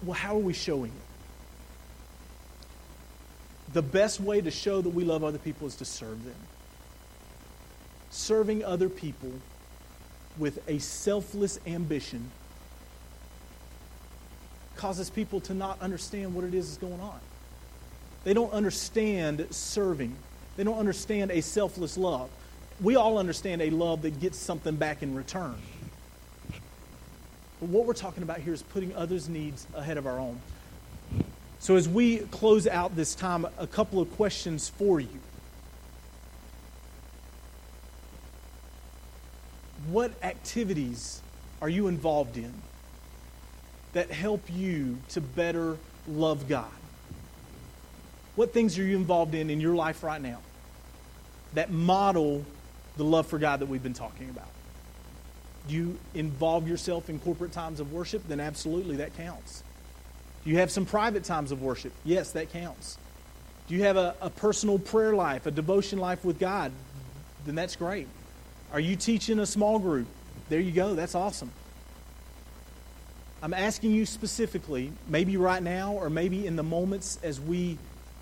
well, 0.04 0.14
how 0.14 0.36
are 0.36 0.40
we 0.40 0.54
showing 0.54 0.92
it? 0.92 1.10
The 3.74 3.82
best 3.82 4.20
way 4.20 4.42
to 4.42 4.52
show 4.52 4.82
that 4.82 4.90
we 4.90 5.04
love 5.04 5.24
other 5.24 5.38
people 5.38 5.68
is 5.68 5.76
to 5.76 5.86
serve 5.86 6.24
them. 6.24 6.36
Serving 8.10 8.64
other 8.64 8.90
people 8.90 9.32
with 10.38 10.68
a 10.68 10.80
selfless 10.80 11.60
ambition 11.68 12.32
causes 14.76 15.10
people 15.10 15.42
to 15.42 15.54
not 15.54 15.80
understand 15.82 16.34
what 16.34 16.46
it 16.46 16.54
is 16.54 16.70
that's 16.70 16.78
going 16.78 17.02
on. 17.02 17.20
They 18.24 18.34
don't 18.34 18.54
understand 18.54 19.46
serving. 19.52 20.16
They 20.56 20.64
don't 20.64 20.78
understand 20.78 21.32
a 21.32 21.42
selfless 21.42 21.98
love. 21.98 22.30
We 22.82 22.96
all 22.96 23.18
understand 23.18 23.62
a 23.62 23.70
love 23.70 24.04
that 24.04 24.20
gets 24.22 24.38
something 24.38 24.78
back 24.78 25.04
in 25.04 25.16
return. 25.16 25.56
But 27.60 27.70
what 27.70 27.86
we're 27.86 27.94
talking 27.94 28.24
about 28.24 28.40
here 28.40 28.54
is 28.54 28.62
putting 28.62 28.96
others' 28.96 29.28
needs 29.28 29.68
ahead 29.74 29.98
of 29.98 30.08
our 30.08 30.20
own. 30.20 30.40
So, 31.60 31.76
as 31.76 31.90
we 31.90 32.20
close 32.20 32.68
out 32.68 32.96
this 32.96 33.14
time, 33.14 33.46
a 33.58 33.68
couple 33.68 34.00
of 34.00 34.10
questions 34.16 34.70
for 34.70 35.00
you. 35.00 35.20
What 39.90 40.12
activities 40.24 41.22
are 41.62 41.68
you 41.68 41.88
involved 41.88 42.38
in 42.38 42.54
that 43.94 44.12
help 44.12 44.44
you 44.50 45.00
to 45.10 45.22
better 45.22 45.78
love 46.08 46.48
God? 46.48 46.72
What 48.36 48.54
things 48.54 48.80
are 48.80 48.84
you 48.84 48.96
involved 48.96 49.36
in 49.36 49.50
in 49.50 49.60
your 49.60 49.76
life 49.76 50.04
right 50.04 50.22
now 50.22 50.40
that 51.56 51.72
model 51.72 52.46
the 52.96 53.04
love 53.04 53.28
for 53.28 53.38
God 53.38 53.60
that 53.60 53.68
we've 53.68 53.84
been 53.84 53.94
talking 53.94 54.30
about? 54.30 54.48
You 55.68 55.98
involve 56.14 56.68
yourself 56.68 57.10
in 57.10 57.20
corporate 57.20 57.52
times 57.52 57.80
of 57.80 57.92
worship? 57.92 58.28
Then 58.28 58.40
absolutely 58.40 58.98
that 58.98 59.16
counts. 59.16 59.64
Do 60.44 60.50
you 60.50 60.58
have 60.58 60.72
some 60.72 60.86
private 60.86 61.24
times 61.24 61.52
of 61.52 61.62
worship? 61.62 61.92
Yes, 62.06 62.32
that 62.32 62.52
counts. 62.52 62.98
Do 63.68 63.76
you 63.76 63.84
have 63.84 63.98
a, 63.98 64.16
a 64.22 64.30
personal 64.30 64.80
prayer 64.80 65.14
life, 65.14 65.46
a 65.46 65.52
devotion 65.52 66.00
life 66.00 66.26
with 66.26 66.40
God? 66.40 66.72
Then 67.46 67.56
that's 67.56 67.76
great. 67.76 68.08
Are 68.72 68.80
you 68.80 68.96
teaching 68.96 69.40
a 69.40 69.46
small 69.46 69.80
group? 69.80 70.08
There 70.50 70.60
you 70.60 70.72
go. 70.72 70.96
That's 70.96 71.14
awesome. 71.14 71.52
I'm 73.42 73.54
asking 73.54 73.92
you 73.92 74.06
specifically, 74.06 74.92
maybe 75.08 75.38
right 75.38 75.62
now 75.62 75.94
or 75.94 76.10
maybe 76.10 76.46
in 76.46 76.56
the 76.56 76.64
moments 76.64 77.20
as 77.24 77.40
we 77.40 77.78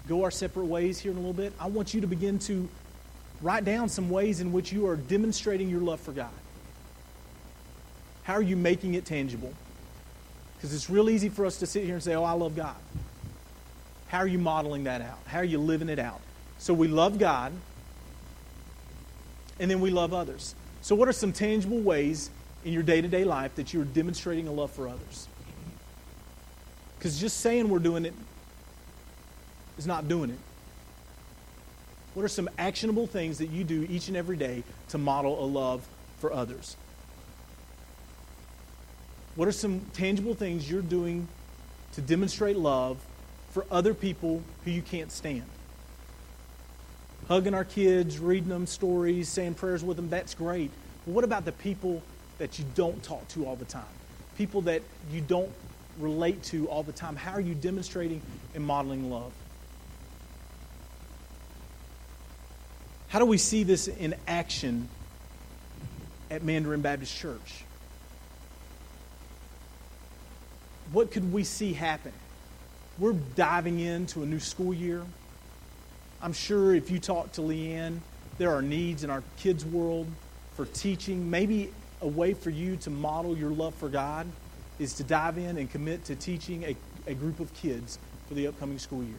go 0.08 0.24
our 0.24 0.32
separate 0.32 0.66
ways 0.66 1.00
here 1.00 1.12
in 1.12 1.18
a 1.18 1.20
little 1.20 1.34
bit, 1.34 1.54
I 1.60 1.68
want 1.68 1.94
you 1.94 2.02
to 2.02 2.08
begin 2.08 2.40
to 2.40 2.68
write 3.42 3.66
down 3.66 3.90
some 3.90 4.10
ways 4.10 4.42
in 4.42 4.52
which 4.52 4.72
you 4.72 4.88
are 4.88 4.96
demonstrating 4.96 5.70
your 5.70 5.82
love 5.82 6.00
for 6.00 6.12
God. 6.12 6.30
How 8.28 8.34
are 8.34 8.42
you 8.42 8.58
making 8.58 8.96
it 8.96 9.06
tangible? 9.06 9.54
Because 10.58 10.74
it's 10.74 10.90
real 10.90 11.10
easy 11.10 11.30
for 11.30 11.46
us 11.46 11.60
to 11.60 11.66
sit 11.66 11.86
here 11.86 11.94
and 11.94 12.04
say, 12.04 12.14
oh, 12.14 12.26
I 12.26 12.34
love 12.34 12.58
God. 12.58 12.76
How 14.10 14.18
are 14.18 14.28
you 14.28 14.38
modeling 14.38 14.84
that 14.84 15.00
out? 15.00 15.20
How 15.28 15.38
are 15.38 15.46
you 15.46 15.60
living 15.60 15.88
it 15.88 15.98
out? 15.98 16.20
So 16.58 16.74
we 16.74 16.90
love 16.90 17.20
God. 17.20 17.54
and 19.62 19.72
then 19.72 19.80
we 19.80 19.92
love 19.92 20.14
others. 20.14 20.56
So, 20.82 20.94
what 20.94 21.08
are 21.08 21.14
some 21.14 21.32
tangible 21.32 21.80
ways 21.80 22.30
in 22.66 22.74
your 22.74 22.84
day 22.84 23.00
to 23.00 23.08
day 23.08 23.24
life 23.24 23.56
that 23.56 23.74
you're 23.74 23.86
demonstrating 23.86 24.50
a 24.50 24.52
love 24.52 24.72
for 24.72 24.90
others? 24.90 25.30
Because 27.00 27.22
just 27.22 27.40
saying 27.40 27.70
we're 27.70 27.80
doing 27.80 28.04
it 28.04 28.14
is 29.78 29.88
not 29.88 30.10
doing 30.10 30.32
it. 30.32 30.40
What 32.14 32.24
are 32.24 32.28
some 32.28 32.50
actionable 32.58 33.08
things 33.08 33.38
that 33.38 33.52
you 33.52 33.64
do 33.64 33.88
each 33.90 34.10
and 34.10 34.18
every 34.18 34.36
day 34.36 34.64
to 34.90 34.98
model 34.98 35.42
a 35.42 35.48
love 35.48 35.88
for 36.20 36.34
others? 36.34 36.76
What 39.38 39.48
are 39.48 39.52
some 39.52 39.82
tangible 39.94 40.34
things 40.34 40.70
you're 40.70 40.82
doing 40.82 41.28
to 41.94 42.02
demonstrate 42.02 42.58
love 42.58 42.98
for 43.52 43.68
other 43.70 43.94
people 43.94 44.42
who 44.66 44.72
you 44.72 44.82
can't 44.82 45.12
stand? 45.12 45.44
Hugging 47.28 47.54
our 47.54 47.64
kids, 47.64 48.18
reading 48.18 48.50
them 48.50 48.66
stories, 48.66 49.30
saying 49.30 49.54
prayers 49.54 49.84
with 49.84 49.96
them, 49.96 50.10
that's 50.10 50.34
great. 50.34 50.72
But 51.06 51.14
what 51.14 51.24
about 51.24 51.46
the 51.46 51.52
people 51.52 52.02
that 52.40 52.58
you 52.58 52.66
don't 52.74 53.02
talk 53.04 53.28
to 53.30 53.46
all 53.46 53.56
the 53.56 53.66
time? 53.66 53.86
People 54.40 54.62
that 54.62 54.82
you 55.12 55.22
don't 55.22 55.52
relate 56.00 56.42
to 56.46 56.68
all 56.68 56.82
the 56.82 56.92
time? 56.92 57.16
How 57.16 57.34
are 57.34 57.40
you 57.40 57.54
demonstrating 57.54 58.24
and 58.56 58.66
modeling 58.66 59.12
love? 59.12 59.32
How 63.10 63.20
do 63.20 63.26
we 63.26 63.38
see 63.38 63.62
this 63.62 63.88
in 63.88 64.16
action 64.28 64.90
at 66.32 66.44
Mandarin 66.44 66.82
Baptist 66.82 67.16
Church? 67.16 67.66
What 70.92 71.12
could 71.12 71.34
we 71.34 71.44
see 71.44 71.74
happen? 71.74 72.14
We're 72.98 73.14
diving 73.14 73.80
into 73.80 74.24
a 74.24 74.26
new 74.26 74.40
school 74.40 74.74
year. 74.74 75.04
I'm 76.22 76.34
sure 76.34 76.74
if 76.74 76.90
you 76.90 77.00
talk 77.00 77.34
to 77.34 77.42
Leanne, 77.42 78.00
there 78.38 78.56
are 78.56 78.62
needs 78.62 79.04
in 79.04 79.10
our 79.10 79.24
kids' 79.38 79.66
world 79.66 80.08
for 80.56 80.66
teaching. 80.66 81.30
Maybe 81.30 81.72
a 82.02 82.08
way 82.08 82.34
for 82.34 82.50
you 82.50 82.78
to 82.78 82.90
model 82.90 83.38
your 83.38 83.52
love 83.52 83.76
for 83.76 83.90
God 83.90 84.28
is 84.80 84.94
to 84.94 85.04
dive 85.04 85.38
in 85.38 85.58
and 85.58 85.70
commit 85.70 86.06
to 86.06 86.16
teaching 86.16 86.64
a, 86.64 86.76
a 87.06 87.14
group 87.14 87.40
of 87.40 87.54
kids 87.54 88.00
for 88.28 88.34
the 88.34 88.48
upcoming 88.48 88.80
school 88.80 89.04
year. 89.04 89.18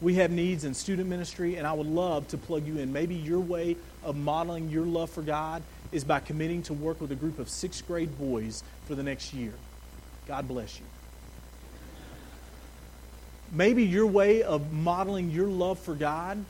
We 0.00 0.14
have 0.16 0.30
needs 0.30 0.64
in 0.64 0.74
student 0.74 1.08
ministry, 1.08 1.56
and 1.56 1.66
I 1.66 1.72
would 1.72 1.86
love 1.86 2.28
to 2.28 2.38
plug 2.38 2.66
you 2.66 2.78
in. 2.78 2.92
Maybe 2.92 3.14
your 3.14 3.40
way 3.40 3.76
of 4.04 4.14
modeling 4.14 4.68
your 4.68 4.84
love 4.84 5.08
for 5.08 5.22
God 5.22 5.62
is 5.90 6.04
by 6.04 6.20
committing 6.20 6.62
to 6.64 6.74
work 6.74 7.00
with 7.00 7.12
a 7.12 7.14
group 7.14 7.38
of 7.38 7.48
sixth 7.48 7.86
grade 7.86 8.18
boys 8.18 8.62
for 8.84 8.94
the 8.94 9.02
next 9.02 9.32
year. 9.32 9.54
God 10.26 10.48
bless 10.48 10.78
you. 10.78 10.86
Maybe 13.52 13.84
your 13.84 14.06
way 14.06 14.42
of 14.42 14.72
modeling 14.72 15.30
your 15.30 15.46
love 15.46 15.78
for 15.78 15.94
God, 15.94 16.44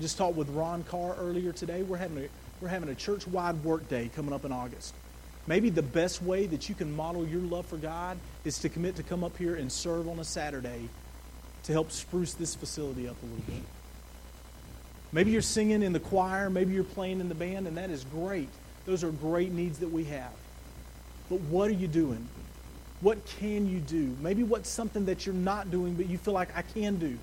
just 0.00 0.18
talked 0.18 0.36
with 0.36 0.50
Ron 0.50 0.84
Carr 0.84 1.16
earlier 1.18 1.52
today. 1.52 1.82
We're 1.82 1.96
having 1.96 2.24
a, 2.24 2.28
we're 2.60 2.68
having 2.68 2.90
a 2.90 2.94
church 2.94 3.26
wide 3.26 3.64
work 3.64 3.88
day 3.88 4.10
coming 4.14 4.34
up 4.34 4.44
in 4.44 4.52
August. 4.52 4.94
Maybe 5.46 5.70
the 5.70 5.82
best 5.82 6.22
way 6.22 6.46
that 6.46 6.68
you 6.68 6.74
can 6.74 6.94
model 6.94 7.26
your 7.26 7.40
love 7.40 7.66
for 7.66 7.76
God 7.76 8.18
is 8.44 8.58
to 8.60 8.68
commit 8.68 8.96
to 8.96 9.02
come 9.02 9.24
up 9.24 9.36
here 9.38 9.54
and 9.54 9.70
serve 9.70 10.08
on 10.08 10.18
a 10.18 10.24
Saturday 10.24 10.88
to 11.64 11.72
help 11.72 11.90
spruce 11.92 12.34
this 12.34 12.54
facility 12.54 13.08
up 13.08 13.16
a 13.22 13.26
little 13.26 13.44
bit. 13.46 13.62
Maybe 15.12 15.30
you're 15.30 15.42
singing 15.42 15.82
in 15.82 15.92
the 15.92 16.00
choir, 16.00 16.50
maybe 16.50 16.74
you're 16.74 16.84
playing 16.84 17.20
in 17.20 17.28
the 17.28 17.34
band, 17.34 17.66
and 17.66 17.76
that 17.76 17.90
is 17.90 18.04
great. 18.04 18.48
Those 18.84 19.02
are 19.02 19.10
great 19.10 19.52
needs 19.52 19.78
that 19.78 19.90
we 19.90 20.04
have. 20.04 20.32
But 21.30 21.40
what 21.42 21.68
are 21.68 21.74
you 21.74 21.88
doing? 21.88 22.28
What 23.06 23.24
can 23.38 23.68
you 23.68 23.78
do? 23.78 24.16
Maybe 24.20 24.42
what's 24.42 24.68
something 24.68 25.04
that 25.04 25.26
you're 25.26 25.32
not 25.32 25.70
doing, 25.70 25.94
but 25.94 26.06
you 26.06 26.18
feel 26.18 26.34
like 26.34 26.48
I 26.56 26.62
can 26.62 26.96
do? 26.96 27.16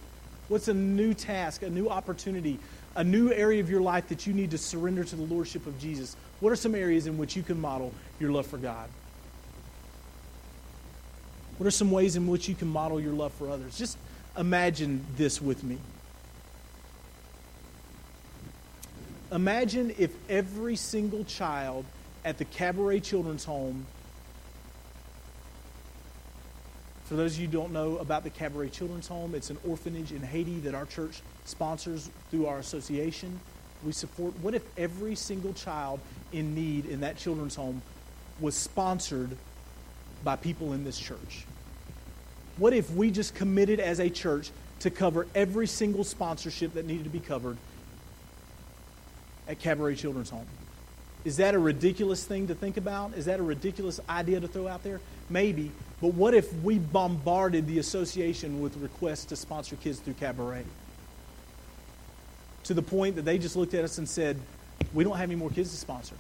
What's 0.48 0.69
a 0.69 0.74
new 0.74 1.13
task, 1.13 1.62
a 1.62 1.69
new 1.69 1.89
opportunity, 1.89 2.58
a 2.96 3.04
new 3.04 3.34
area 3.34 3.60
of 3.60 3.69
your 3.69 3.82
life 3.82 4.08
that 4.08 4.26
you 4.26 4.32
need 4.32 4.52
to 4.52 4.58
surrender 4.58 5.04
to 5.04 5.15
the 5.17 5.24
Lordship 5.24 5.67
of 5.67 5.78
Jesus? 5.82 6.15
What 6.39 6.54
are 6.54 6.56
some 6.56 6.74
areas 6.74 7.06
in 7.06 7.17
which 7.17 7.36
you 7.36 7.43
can 7.43 7.60
model 7.60 7.93
your 8.17 8.32
love 8.32 8.48
for 8.48 8.58
God? 8.58 8.88
What 11.58 11.67
are 11.67 11.72
some 11.72 11.91
ways 11.91 12.15
in 12.15 12.28
which 12.28 12.48
you 12.48 12.56
can 12.56 12.69
model 12.69 13.02
your 13.02 13.12
love 13.12 13.34
for 13.34 13.50
others? 13.50 13.78
Just 13.78 13.98
imagine 14.38 15.06
this 15.17 15.41
with 15.41 15.65
me. 15.65 15.80
Imagine 19.34 19.93
if 19.98 20.15
every 20.30 20.78
single 20.78 21.26
child 21.26 21.84
at 22.24 22.38
the 22.38 22.46
Cabaret 22.46 23.02
Children's 23.02 23.43
Home, 23.43 23.86
for 27.06 27.16
those 27.16 27.36
of 27.36 27.42
you 27.42 27.48
who 27.48 27.54
don't 27.54 27.74
know 27.74 27.98
about 27.98 28.24
the 28.24 28.30
Cabaret 28.30 28.70
Children's 28.70 29.08
Home, 29.08 29.36
it's 29.36 29.50
an 29.50 29.58
orphanage 29.68 30.12
in 30.12 30.22
Haiti 30.22 30.60
that 30.62 30.74
our 30.74 30.86
church 30.86 31.22
sponsors 31.46 32.10
through 32.32 32.46
our 32.48 32.60
association. 32.60 33.39
We 33.84 33.92
support. 33.92 34.34
What 34.42 34.56
if 34.56 34.63
every 34.78 35.16
single 35.16 35.54
child 35.54 36.00
in 36.32 36.56
need 36.56 36.86
in 36.86 37.02
that 37.02 37.18
children's 37.18 37.56
home 37.56 37.82
was 38.39 38.56
sponsored 38.56 39.36
by 40.24 40.38
people 40.38 40.72
in 40.72 40.86
this 40.86 40.98
church? 40.98 41.46
What 42.58 42.74
if 42.74 42.89
we 42.92 43.12
just 43.12 43.36
committed 43.36 43.80
as 43.80 44.00
a 44.00 44.10
church 44.10 44.52
to 44.80 44.89
cover 44.89 45.28
every 45.36 45.68
single 45.68 46.04
sponsorship 46.04 46.74
that 46.76 46.86
needed 46.86 47.04
to 47.04 47.10
be 47.10 47.20
covered 47.20 47.58
at 49.48 49.60
Cabaret 49.60 49.96
Children's 49.96 50.30
Home? 50.30 50.48
Is 51.26 51.38
that 51.38 51.54
a 51.56 51.60
ridiculous 51.60 52.24
thing 52.24 52.48
to 52.48 52.56
think 52.56 52.78
about? 52.78 53.13
Is 53.16 53.26
that 53.26 53.39
a 53.39 53.44
ridiculous 53.44 54.00
idea 54.10 54.39
to 54.39 54.48
throw 54.48 54.68
out 54.68 54.84
there? 54.84 55.02
Maybe. 55.30 55.72
But 56.04 56.16
what 56.16 56.34
if 56.34 56.54
we 56.56 56.80
bombarded 56.80 57.66
the 57.66 57.80
association 57.80 58.62
with 58.62 58.76
requests 58.76 59.24
to 59.28 59.38
sponsor 59.38 59.78
kids 59.78 60.00
through 60.00 60.16
Cabaret? 60.16 60.66
To 62.66 62.74
the 62.74 62.82
point 62.82 63.16
that 63.16 63.22
they 63.22 63.38
just 63.38 63.56
looked 63.56 63.74
at 63.74 63.86
us 63.86 64.00
and 64.00 64.10
said, 64.10 64.38
We 64.94 65.06
don't 65.06 65.16
have 65.16 65.30
any 65.30 65.38
more 65.38 65.50
kids 65.50 65.72
to 65.72 65.78
sponsor. 65.78 66.16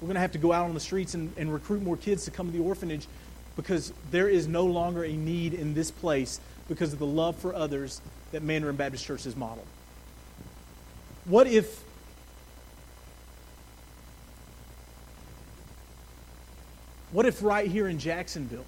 We're 0.00 0.06
going 0.06 0.16
to 0.16 0.20
have 0.20 0.32
to 0.32 0.38
go 0.38 0.52
out 0.52 0.64
on 0.64 0.74
the 0.74 0.80
streets 0.80 1.14
and, 1.14 1.32
and 1.36 1.52
recruit 1.52 1.80
more 1.80 1.96
kids 1.96 2.24
to 2.24 2.32
come 2.32 2.50
to 2.50 2.52
the 2.52 2.64
orphanage 2.64 3.06
because 3.54 3.92
there 4.10 4.28
is 4.28 4.48
no 4.48 4.66
longer 4.66 5.04
a 5.04 5.12
need 5.12 5.54
in 5.54 5.74
this 5.74 5.92
place 5.92 6.40
because 6.68 6.92
of 6.92 6.98
the 6.98 7.06
love 7.06 7.36
for 7.36 7.54
others 7.54 8.00
that 8.32 8.42
Mandarin 8.42 8.74
Baptist 8.74 9.04
Church 9.04 9.22
has 9.22 9.36
modeled. 9.36 9.68
What 11.24 11.46
if 11.46 11.84
What 17.12 17.26
if 17.26 17.44
right 17.44 17.70
here 17.70 17.86
in 17.86 18.00
Jacksonville? 18.00 18.66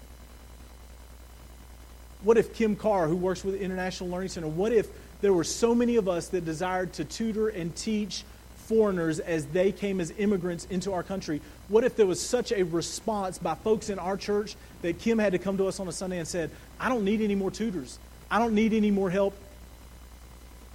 What 2.24 2.38
if 2.38 2.54
Kim 2.54 2.76
Carr, 2.76 3.08
who 3.08 3.16
works 3.16 3.44
with 3.44 3.54
the 3.54 3.60
International 3.60 4.08
Learning 4.08 4.28
Center, 4.28 4.48
what 4.48 4.72
if 4.72 4.88
there 5.20 5.32
were 5.32 5.44
so 5.44 5.74
many 5.74 5.96
of 5.96 6.08
us 6.08 6.28
that 6.28 6.44
desired 6.44 6.92
to 6.94 7.04
tutor 7.04 7.48
and 7.48 7.74
teach 7.74 8.24
foreigners 8.56 9.18
as 9.18 9.46
they 9.46 9.72
came 9.72 10.00
as 10.00 10.12
immigrants 10.18 10.66
into 10.66 10.92
our 10.92 11.02
country? 11.02 11.40
What 11.68 11.82
if 11.82 11.96
there 11.96 12.06
was 12.06 12.20
such 12.20 12.52
a 12.52 12.62
response 12.62 13.38
by 13.38 13.56
folks 13.56 13.90
in 13.90 13.98
our 13.98 14.16
church 14.16 14.54
that 14.82 15.00
Kim 15.00 15.18
had 15.18 15.32
to 15.32 15.38
come 15.38 15.58
to 15.58 15.66
us 15.66 15.80
on 15.80 15.88
a 15.88 15.92
Sunday 15.92 16.18
and 16.18 16.28
said, 16.28 16.50
I 16.78 16.88
don't 16.88 17.04
need 17.04 17.20
any 17.20 17.34
more 17.34 17.50
tutors. 17.50 17.98
I 18.30 18.38
don't 18.38 18.54
need 18.54 18.72
any 18.72 18.90
more 18.90 19.10
help 19.10 19.34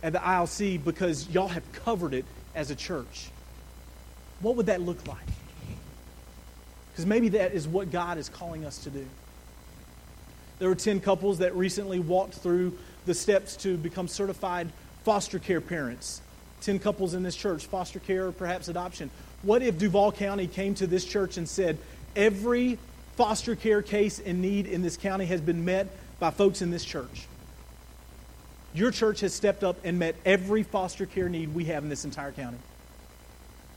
at 0.03 0.13
the 0.13 0.19
ILC 0.19 0.83
because 0.83 1.29
y'all 1.29 1.47
have 1.47 1.71
covered 1.71 2.13
it 2.13 2.25
as 2.55 2.71
a 2.71 2.75
church. 2.75 3.29
What 4.41 4.55
would 4.57 4.65
that 4.67 4.81
look 4.81 5.07
like? 5.07 5.17
Because 6.91 7.05
maybe 7.05 7.29
that 7.29 7.53
is 7.53 7.67
what 7.67 7.91
God 7.91 8.17
is 8.17 8.27
calling 8.27 8.65
us 8.65 8.79
to 8.79 8.89
do. 8.89 9.05
There 10.59 10.69
were 10.69 10.75
10 10.75 11.01
couples 11.01 11.39
that 11.39 11.55
recently 11.55 11.99
walked 11.99 12.35
through 12.35 12.77
the 13.05 13.13
steps 13.13 13.55
to 13.57 13.77
become 13.77 14.07
certified 14.07 14.69
foster 15.03 15.39
care 15.39 15.61
parents. 15.61 16.21
10 16.61 16.79
couples 16.79 17.13
in 17.13 17.23
this 17.23 17.35
church, 17.35 17.65
foster 17.67 17.99
care 17.99 18.27
or 18.27 18.31
perhaps 18.31 18.67
adoption. 18.67 19.11
What 19.43 19.61
if 19.61 19.77
Duval 19.77 20.11
County 20.11 20.47
came 20.47 20.73
to 20.75 20.87
this 20.87 21.05
church 21.05 21.37
and 21.37 21.47
said, 21.47 21.77
every 22.15 22.79
foster 23.15 23.55
care 23.55 23.81
case 23.81 24.19
in 24.19 24.41
need 24.41 24.65
in 24.65 24.81
this 24.81 24.97
county 24.97 25.25
has 25.25 25.41
been 25.41 25.65
met 25.65 25.87
by 26.19 26.31
folks 26.31 26.61
in 26.61 26.71
this 26.71 26.83
church. 26.83 27.27
Your 28.73 28.91
church 28.91 29.21
has 29.21 29.33
stepped 29.33 29.63
up 29.63 29.77
and 29.83 29.97
met 29.97 30.15
every 30.25 30.63
foster 30.63 31.05
care 31.05 31.29
need 31.29 31.53
we 31.53 31.65
have 31.65 31.83
in 31.83 31.89
this 31.89 32.05
entire 32.05 32.31
county. 32.31 32.57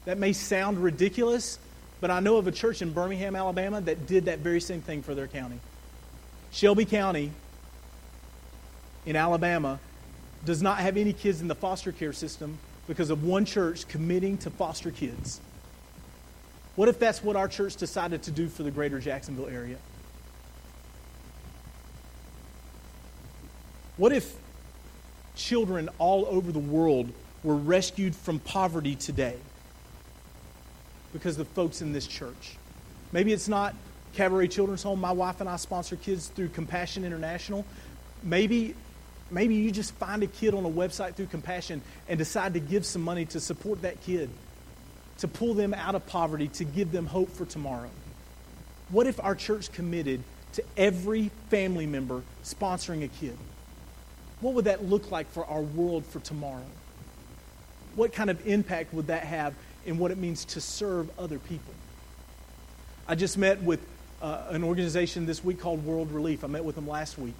That 0.06 0.18
may 0.18 0.32
sound 0.32 0.78
ridiculous, 0.82 1.58
but 2.00 2.10
I 2.10 2.20
know 2.20 2.38
of 2.38 2.46
a 2.46 2.52
church 2.52 2.82
in 2.82 2.92
Birmingham, 2.92 3.36
Alabama 3.36 3.80
that 3.82 4.06
did 4.06 4.24
that 4.26 4.40
very 4.40 4.60
same 4.60 4.80
thing 4.80 5.02
for 5.02 5.14
their 5.14 5.28
county. 5.28 5.60
Shelby 6.52 6.84
County 6.84 7.30
in 9.06 9.16
Alabama 9.16 9.78
does 10.44 10.62
not 10.62 10.78
have 10.78 10.96
any 10.96 11.12
kids 11.12 11.40
in 11.40 11.48
the 11.48 11.54
foster 11.54 11.92
care 11.92 12.12
system 12.12 12.58
because 12.86 13.10
of 13.10 13.24
one 13.24 13.44
church 13.44 13.86
committing 13.88 14.36
to 14.38 14.50
foster 14.50 14.90
kids. 14.90 15.40
What 16.76 16.88
if 16.88 16.98
that's 16.98 17.22
what 17.22 17.36
our 17.36 17.48
church 17.48 17.76
decided 17.76 18.22
to 18.24 18.30
do 18.30 18.48
for 18.48 18.62
the 18.62 18.70
greater 18.70 19.00
Jacksonville 19.00 19.48
area? 19.48 19.76
What 23.96 24.12
if 24.12 24.34
children 25.36 25.88
all 25.98 26.26
over 26.26 26.52
the 26.52 26.58
world 26.58 27.12
were 27.42 27.56
rescued 27.56 28.16
from 28.16 28.38
poverty 28.38 28.96
today 28.96 29.36
because 31.12 31.38
of 31.38 31.46
folks 31.48 31.82
in 31.82 31.92
this 31.92 32.06
church? 32.06 32.56
Maybe 33.12 33.32
it's 33.32 33.48
not 33.48 33.74
Cabaret 34.14 34.48
Children's 34.48 34.82
Home. 34.82 35.00
My 35.00 35.12
wife 35.12 35.40
and 35.40 35.48
I 35.48 35.56
sponsor 35.56 35.96
kids 35.96 36.28
through 36.28 36.48
Compassion 36.48 37.04
International. 37.04 37.64
Maybe 38.22 38.74
maybe 39.30 39.54
you 39.54 39.70
just 39.70 39.94
find 39.94 40.22
a 40.22 40.26
kid 40.26 40.54
on 40.54 40.64
a 40.64 40.70
website 40.70 41.14
through 41.14 41.26
Compassion 41.26 41.82
and 42.08 42.18
decide 42.18 42.54
to 42.54 42.60
give 42.60 42.84
some 42.84 43.02
money 43.02 43.24
to 43.26 43.40
support 43.40 43.82
that 43.82 44.00
kid 44.02 44.28
to 45.20 45.28
pull 45.28 45.52
them 45.52 45.74
out 45.74 45.94
of 45.94 46.06
poverty, 46.06 46.48
to 46.48 46.64
give 46.64 46.92
them 46.92 47.06
hope 47.06 47.30
for 47.30 47.44
tomorrow? 47.44 47.90
What 48.88 49.06
if 49.06 49.22
our 49.22 49.34
church 49.34 49.70
committed 49.70 50.22
to 50.54 50.64
every 50.76 51.30
family 51.50 51.86
member 51.86 52.22
sponsoring 52.42 53.04
a 53.04 53.08
kid? 53.08 53.36
What 54.40 54.54
would 54.54 54.64
that 54.64 54.84
look 54.84 55.10
like 55.10 55.30
for 55.30 55.44
our 55.44 55.60
world 55.60 56.06
for 56.06 56.20
tomorrow? 56.20 56.64
What 57.94 58.14
kind 58.14 58.30
of 58.30 58.46
impact 58.46 58.94
would 58.94 59.08
that 59.08 59.24
have 59.24 59.54
in 59.84 59.98
what 59.98 60.10
it 60.10 60.16
means 60.16 60.46
to 60.46 60.60
serve 60.60 61.10
other 61.18 61.38
people? 61.38 61.74
I 63.06 63.14
just 63.14 63.36
met 63.36 63.62
with 63.62 63.84
uh, 64.22 64.44
an 64.50 64.64
organization 64.64 65.26
this 65.26 65.44
week 65.44 65.60
called 65.60 65.84
World 65.84 66.12
Relief. 66.12 66.44
I 66.44 66.46
met 66.46 66.64
with 66.64 66.74
them 66.74 66.88
last 66.88 67.18
week. 67.18 67.34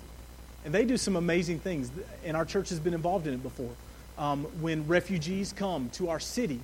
And 0.64 0.74
they 0.74 0.84
do 0.84 0.96
some 0.96 1.16
amazing 1.16 1.60
things, 1.60 1.90
and 2.24 2.36
our 2.36 2.44
church 2.44 2.68
has 2.68 2.78
been 2.80 2.94
involved 2.94 3.26
in 3.26 3.34
it 3.34 3.42
before. 3.42 3.70
Um, 4.18 4.44
when 4.60 4.86
refugees 4.86 5.54
come 5.54 5.88
to 5.90 6.10
our 6.10 6.20
city, 6.20 6.60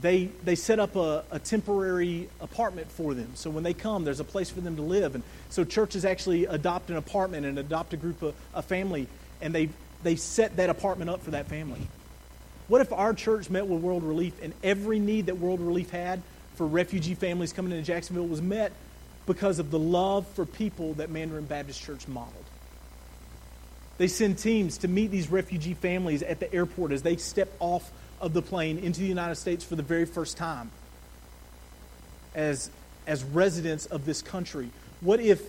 they, 0.00 0.26
they 0.44 0.54
set 0.54 0.78
up 0.78 0.94
a, 0.94 1.24
a, 1.32 1.38
temporary 1.40 2.28
apartment 2.40 2.90
for 2.90 3.12
them. 3.12 3.32
So 3.34 3.50
when 3.50 3.64
they 3.64 3.74
come, 3.74 4.04
there's 4.04 4.20
a 4.20 4.24
place 4.24 4.48
for 4.48 4.60
them 4.60 4.76
to 4.76 4.82
live. 4.82 5.16
And 5.16 5.24
so 5.50 5.64
churches 5.64 6.04
actually 6.04 6.46
adopt 6.46 6.90
an 6.90 6.96
apartment 6.96 7.44
and 7.44 7.58
adopt 7.58 7.92
a 7.92 7.96
group 7.96 8.22
of 8.22 8.34
a 8.54 8.62
family, 8.62 9.08
and 9.40 9.52
they, 9.52 9.68
they 10.04 10.14
set 10.14 10.56
that 10.56 10.70
apartment 10.70 11.10
up 11.10 11.22
for 11.22 11.32
that 11.32 11.48
family. 11.48 11.88
What 12.68 12.80
if 12.80 12.92
our 12.92 13.12
church 13.12 13.50
met 13.50 13.66
with 13.66 13.82
World 13.82 14.04
Relief 14.04 14.32
and 14.40 14.54
every 14.62 15.00
need 15.00 15.26
that 15.26 15.38
World 15.38 15.60
Relief 15.60 15.90
had 15.90 16.22
for 16.60 16.66
refugee 16.66 17.14
families 17.14 17.54
coming 17.54 17.72
into 17.72 17.82
Jacksonville 17.82 18.26
was 18.26 18.42
met 18.42 18.72
because 19.24 19.58
of 19.58 19.70
the 19.70 19.78
love 19.78 20.26
for 20.26 20.44
people 20.44 20.92
that 20.92 21.08
Mandarin 21.08 21.46
Baptist 21.46 21.80
Church 21.80 22.06
modeled? 22.06 22.44
They 23.96 24.08
send 24.08 24.36
teams 24.36 24.76
to 24.76 24.88
meet 24.88 25.10
these 25.10 25.30
refugee 25.30 25.72
families 25.72 26.22
at 26.22 26.38
the 26.38 26.52
airport 26.52 26.92
as 26.92 27.00
they 27.00 27.16
step 27.16 27.50
off 27.60 27.90
of 28.20 28.34
the 28.34 28.42
plane 28.42 28.76
into 28.76 29.00
the 29.00 29.06
United 29.06 29.36
States 29.36 29.64
for 29.64 29.74
the 29.74 29.82
very 29.82 30.04
first 30.04 30.36
time 30.36 30.70
as, 32.34 32.70
as 33.06 33.24
residents 33.24 33.86
of 33.86 34.04
this 34.04 34.20
country? 34.20 34.68
What 35.00 35.18
if, 35.18 35.40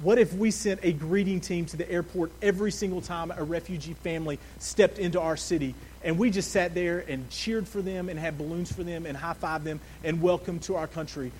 what 0.00 0.18
if 0.18 0.32
we 0.32 0.50
sent 0.50 0.80
a 0.84 0.92
greeting 0.92 1.40
team 1.40 1.66
to 1.66 1.76
the 1.76 1.90
airport 1.90 2.30
every 2.40 2.70
single 2.70 3.00
time 3.00 3.32
a 3.36 3.42
refugee 3.42 3.94
family 3.94 4.38
stepped 4.58 4.98
into 4.98 5.20
our 5.20 5.36
city 5.36 5.74
and 6.04 6.18
we 6.18 6.30
just 6.30 6.52
sat 6.52 6.74
there 6.74 7.00
and 7.00 7.28
cheered 7.30 7.66
for 7.66 7.82
them 7.82 8.08
and 8.08 8.18
had 8.18 8.38
balloons 8.38 8.70
for 8.70 8.84
them 8.84 9.06
and 9.06 9.16
high 9.16 9.34
fived 9.34 9.64
them 9.64 9.80
and 10.04 10.22
welcomed 10.22 10.62
to 10.62 10.76
our 10.76 10.86
country? 10.86 11.32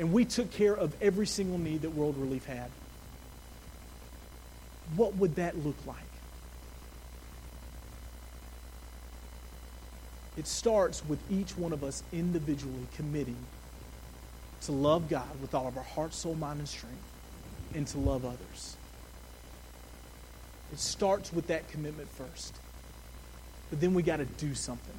And 0.00 0.12
we 0.12 0.24
took 0.24 0.50
care 0.52 0.76
of 0.76 0.94
every 1.00 1.26
single 1.26 1.58
need 1.58 1.82
that 1.82 1.90
World 1.90 2.16
Relief 2.18 2.44
had. 2.44 2.70
What 4.96 5.16
would 5.16 5.36
that 5.36 5.56
look 5.64 5.76
like? 5.86 5.96
It 10.36 10.46
starts 10.46 11.04
with 11.04 11.18
each 11.30 11.56
one 11.56 11.72
of 11.72 11.82
us 11.82 12.02
individually 12.12 12.86
committing 12.96 13.36
to 14.62 14.72
love 14.72 15.08
God 15.08 15.28
with 15.40 15.54
all 15.54 15.66
of 15.66 15.76
our 15.76 15.82
heart, 15.82 16.14
soul, 16.14 16.34
mind, 16.34 16.60
and 16.60 16.68
strength, 16.68 16.96
and 17.74 17.86
to 17.88 17.98
love 17.98 18.24
others. 18.24 18.76
It 20.72 20.78
starts 20.78 21.32
with 21.32 21.46
that 21.48 21.68
commitment 21.68 22.08
first. 22.10 22.54
But 23.70 23.80
then 23.80 23.94
we 23.94 24.02
got 24.02 24.16
to 24.16 24.24
do 24.24 24.54
something. 24.54 24.94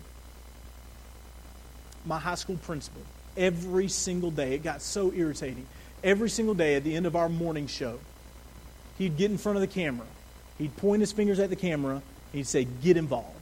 My 2.05 2.19
high 2.19 2.35
school 2.35 2.57
principal, 2.57 3.01
every 3.35 3.87
single 3.87 4.31
day, 4.31 4.53
it 4.53 4.63
got 4.63 4.81
so 4.81 5.11
irritating. 5.13 5.65
Every 6.03 6.29
single 6.29 6.55
day 6.55 6.75
at 6.75 6.83
the 6.83 6.95
end 6.95 7.05
of 7.05 7.15
our 7.15 7.29
morning 7.29 7.67
show, 7.67 7.99
he'd 8.97 9.17
get 9.17 9.31
in 9.31 9.37
front 9.37 9.57
of 9.57 9.61
the 9.61 9.67
camera. 9.67 10.05
He'd 10.57 10.75
point 10.77 11.01
his 11.01 11.11
fingers 11.11 11.39
at 11.39 11.49
the 11.49 11.55
camera. 11.55 12.01
he'd 12.31 12.47
say, 12.47 12.65
Get 12.65 12.97
involved. 12.97 13.35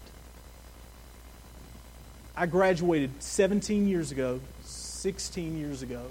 I 2.35 2.45
graduated 2.45 3.11
17 3.21 3.87
years 3.87 4.11
ago, 4.11 4.39
16 4.63 5.57
years 5.57 5.81
ago, 5.81 6.03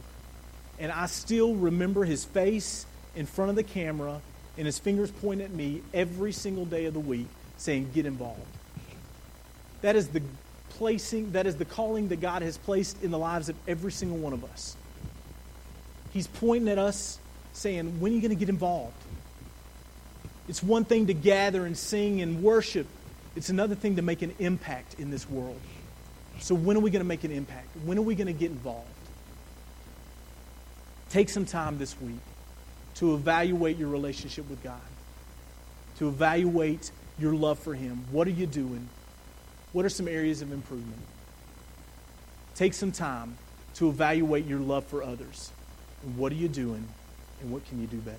and 0.79 0.91
I 0.91 1.07
still 1.07 1.55
remember 1.55 2.05
his 2.05 2.25
face 2.25 2.85
in 3.17 3.27
front 3.27 3.51
of 3.51 3.57
the 3.57 3.65
camera 3.65 4.21
and 4.57 4.67
his 4.67 4.79
fingers 4.79 5.11
pointing 5.11 5.45
at 5.45 5.53
me 5.53 5.83
every 5.93 6.33
single 6.33 6.65
day 6.65 6.85
of 6.85 6.95
the 6.95 7.01
week 7.01 7.27
saying, 7.57 7.91
Get 7.95 8.07
involved. 8.07 8.41
That 9.83 9.97
is 9.97 10.09
the 10.09 10.23
placing, 10.71 11.33
that 11.33 11.47
is 11.47 11.57
the 11.57 11.65
calling 11.65 12.09
that 12.09 12.21
God 12.21 12.43
has 12.43 12.57
placed 12.59 13.03
in 13.03 13.11
the 13.11 13.19
lives 13.19 13.49
of 13.49 13.57
every 13.67 13.93
single 13.93 14.19
one 14.19 14.33
of 14.33 14.45
us. 14.45 14.77
He's 16.13 16.27
pointing 16.27 16.69
at 16.69 16.79
us 16.79 17.19
saying, 17.53 18.01
When 18.01 18.13
are 18.13 18.15
you 18.15 18.21
going 18.21 18.31
to 18.31 18.37
get 18.37 18.49
involved? 18.49 18.95
It's 20.49 20.63
one 20.63 20.85
thing 20.85 21.09
to 21.09 21.15
gather 21.15 21.67
and 21.67 21.77
sing 21.77 22.21
and 22.21 22.43
worship, 22.43 22.87
it's 23.35 23.49
another 23.49 23.75
thing 23.75 23.97
to 23.97 24.03
make 24.03 24.23
an 24.23 24.35
impact 24.39 24.95
in 24.99 25.11
this 25.11 25.29
world. 25.29 25.61
So, 26.39 26.55
when 26.55 26.77
are 26.77 26.81
we 26.81 26.91
going 26.91 27.01
to 27.01 27.09
make 27.09 27.25
an 27.25 27.33
impact? 27.33 27.69
When 27.85 27.99
are 27.99 28.03
we 28.03 28.15
going 28.15 28.27
to 28.27 28.33
get 28.33 28.51
involved? 28.51 28.89
Take 31.09 31.31
some 31.31 31.47
time 31.47 31.79
this 31.79 31.99
week 32.01 32.19
to 32.97 33.15
evaluate 33.15 33.77
your 33.77 33.89
relationship 33.89 34.49
with 34.49 34.63
God, 34.63 34.81
to 35.99 36.09
evaluate 36.09 36.91
your 37.19 37.35
love 37.35 37.59
for 37.59 37.75
Him. 37.75 38.05
What 38.11 38.27
are 38.27 38.33
you 38.33 38.47
doing? 38.47 38.89
What 39.73 39.85
are 39.85 39.91
some 39.91 40.09
areas 40.09 40.43
of 40.43 40.53
improvement? 40.53 41.01
Take 42.55 42.73
some 42.73 42.93
time 42.93 43.37
to 43.75 43.89
evaluate 43.89 44.47
your 44.47 44.61
love 44.61 44.87
for 44.87 45.03
others. 45.03 45.53
And 46.03 46.17
what 46.17 46.33
are 46.33 46.37
you 46.37 46.49
doing? 46.49 46.87
And 47.43 47.53
what 47.53 47.67
can 47.69 47.81
you 47.81 47.87
do 47.87 47.99
better? 47.99 48.17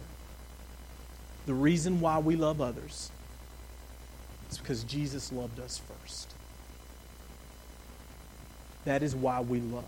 The 1.47 1.53
reason 1.53 1.99
why 1.99 2.19
we 2.19 2.35
love 2.35 2.61
others 2.61 3.09
is 4.51 4.57
because 4.59 4.83
Jesus 4.83 5.31
loved 5.31 5.59
us 5.59 5.79
first. 5.79 6.33
That 8.85 9.01
is 9.01 9.15
why 9.15 9.41
we 9.41 9.59
love. 9.59 9.83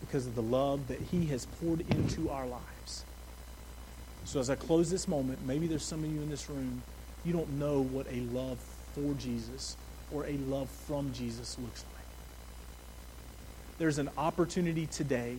Because 0.00 0.26
of 0.26 0.34
the 0.34 0.42
love 0.42 0.88
that 0.88 1.00
He 1.00 1.26
has 1.26 1.46
poured 1.46 1.80
into 1.90 2.30
our 2.30 2.46
lives. 2.46 2.73
So, 4.24 4.40
as 4.40 4.50
I 4.50 4.54
close 4.54 4.90
this 4.90 5.06
moment, 5.06 5.38
maybe 5.46 5.66
there's 5.66 5.84
some 5.84 6.02
of 6.02 6.10
you 6.10 6.20
in 6.20 6.30
this 6.30 6.48
room, 6.48 6.82
you 7.24 7.32
don't 7.32 7.58
know 7.58 7.82
what 7.82 8.06
a 8.10 8.20
love 8.36 8.58
for 8.94 9.14
Jesus 9.14 9.76
or 10.12 10.26
a 10.26 10.32
love 10.48 10.68
from 10.86 11.12
Jesus 11.12 11.58
looks 11.58 11.84
like. 11.94 12.04
There's 13.78 13.98
an 13.98 14.10
opportunity 14.16 14.86
today 14.86 15.36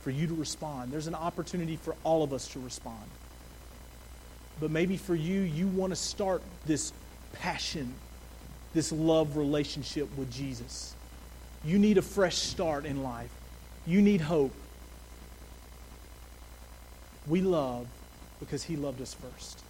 for 0.00 0.10
you 0.10 0.26
to 0.26 0.34
respond. 0.34 0.92
There's 0.92 1.06
an 1.06 1.14
opportunity 1.14 1.76
for 1.76 1.96
all 2.04 2.22
of 2.22 2.32
us 2.32 2.48
to 2.48 2.60
respond. 2.60 3.10
But 4.60 4.70
maybe 4.70 4.96
for 4.96 5.14
you, 5.14 5.40
you 5.40 5.66
want 5.66 5.90
to 5.90 5.96
start 5.96 6.42
this 6.64 6.92
passion, 7.32 7.92
this 8.72 8.92
love 8.92 9.36
relationship 9.36 10.08
with 10.16 10.30
Jesus. 10.30 10.94
You 11.64 11.78
need 11.78 11.98
a 11.98 12.02
fresh 12.02 12.36
start 12.36 12.86
in 12.86 13.02
life. 13.02 13.30
You 13.86 14.00
need 14.00 14.20
hope. 14.20 14.52
We 17.26 17.40
love 17.40 17.86
because 18.40 18.62
He 18.62 18.76
loved 18.76 19.00
us 19.00 19.14
first. 19.14 19.62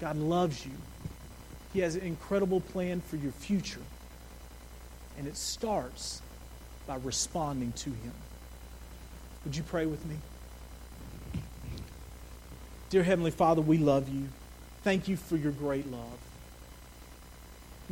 God 0.00 0.16
loves 0.16 0.64
you. 0.64 0.72
He 1.72 1.80
has 1.80 1.96
an 1.96 2.02
incredible 2.02 2.60
plan 2.60 3.00
for 3.00 3.16
your 3.16 3.32
future. 3.32 3.80
And 5.18 5.26
it 5.26 5.36
starts 5.36 6.20
by 6.86 6.96
responding 6.96 7.72
to 7.72 7.90
Him. 7.90 8.12
Would 9.44 9.56
you 9.56 9.62
pray 9.62 9.86
with 9.86 10.04
me? 10.06 10.16
Dear 12.90 13.02
Heavenly 13.02 13.30
Father, 13.30 13.60
we 13.60 13.78
love 13.78 14.08
you. 14.08 14.28
Thank 14.82 15.08
you 15.08 15.16
for 15.16 15.36
your 15.36 15.52
great 15.52 15.90
love. 15.90 16.18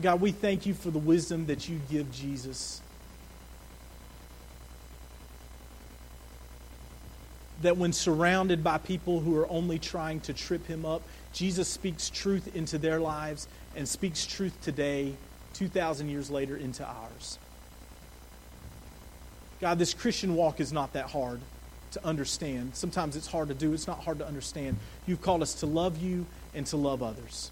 God, 0.00 0.20
we 0.20 0.30
thank 0.30 0.64
you 0.64 0.74
for 0.74 0.90
the 0.90 0.98
wisdom 0.98 1.46
that 1.46 1.68
you 1.68 1.80
give 1.90 2.10
Jesus. 2.12 2.80
That 7.62 7.76
when 7.76 7.92
surrounded 7.92 8.62
by 8.62 8.78
people 8.78 9.20
who 9.20 9.36
are 9.36 9.48
only 9.50 9.78
trying 9.78 10.20
to 10.20 10.32
trip 10.32 10.66
him 10.66 10.84
up, 10.84 11.02
Jesus 11.32 11.68
speaks 11.68 12.10
truth 12.10 12.54
into 12.54 12.78
their 12.78 13.00
lives 13.00 13.48
and 13.74 13.88
speaks 13.88 14.26
truth 14.26 14.56
today, 14.62 15.14
2,000 15.54 16.08
years 16.08 16.30
later, 16.30 16.56
into 16.56 16.84
ours. 16.84 17.38
God, 19.60 19.78
this 19.78 19.94
Christian 19.94 20.34
walk 20.34 20.60
is 20.60 20.72
not 20.72 20.92
that 20.94 21.10
hard 21.10 21.40
to 21.92 22.04
understand. 22.04 22.74
Sometimes 22.74 23.16
it's 23.16 23.28
hard 23.28 23.48
to 23.48 23.54
do, 23.54 23.72
it's 23.72 23.86
not 23.86 24.02
hard 24.02 24.18
to 24.18 24.26
understand. 24.26 24.76
You've 25.06 25.22
called 25.22 25.42
us 25.42 25.54
to 25.56 25.66
love 25.66 26.02
you 26.02 26.26
and 26.54 26.66
to 26.66 26.76
love 26.76 27.02
others. 27.02 27.50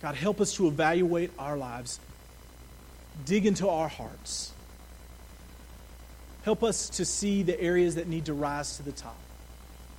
God, 0.00 0.14
help 0.14 0.40
us 0.40 0.54
to 0.54 0.68
evaluate 0.68 1.32
our 1.38 1.56
lives, 1.56 1.98
dig 3.24 3.44
into 3.46 3.68
our 3.68 3.88
hearts 3.88 4.52
Help 6.48 6.64
us 6.64 6.88
to 6.88 7.04
see 7.04 7.42
the 7.42 7.60
areas 7.60 7.96
that 7.96 8.08
need 8.08 8.24
to 8.24 8.32
rise 8.32 8.78
to 8.78 8.82
the 8.82 8.90
top, 8.90 9.18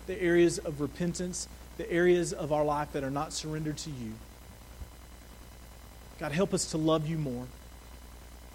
the 0.08 0.20
areas 0.20 0.58
of 0.58 0.82
repentance, 0.82 1.48
the 1.78 1.88
areas 1.92 2.34
of 2.34 2.52
our 2.52 2.66
life 2.66 2.92
that 2.94 3.04
are 3.04 3.12
not 3.12 3.34
surrendered 3.34 3.78
to 3.78 3.92
you. 3.92 4.14
God, 6.20 6.32
help 6.32 6.56
us 6.56 6.72
to 6.72 6.80
love 6.80 7.08
you 7.08 7.20
more. 7.20 7.46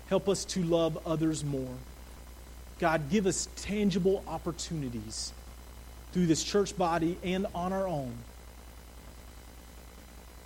Help 0.09 0.29
us 0.29 0.45
to 0.47 0.65
love 0.65 0.99
others 1.07 1.45
more. 1.45 1.77
God, 2.81 3.11
give 3.11 3.27
us 3.27 3.47
tangible 3.55 4.25
opportunities 4.27 5.33
through 6.11 6.27
this 6.27 6.43
church 6.43 6.77
body 6.77 7.17
and 7.23 7.47
on 7.55 7.73
our 7.73 7.87
own. 7.87 8.13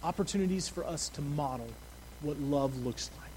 Opportunities 0.02 0.68
for 0.68 0.84
us 0.84 1.08
to 1.08 1.22
model 1.22 1.68
what 2.20 2.38
love 2.38 2.84
looks 2.84 3.10
like. 3.18 3.27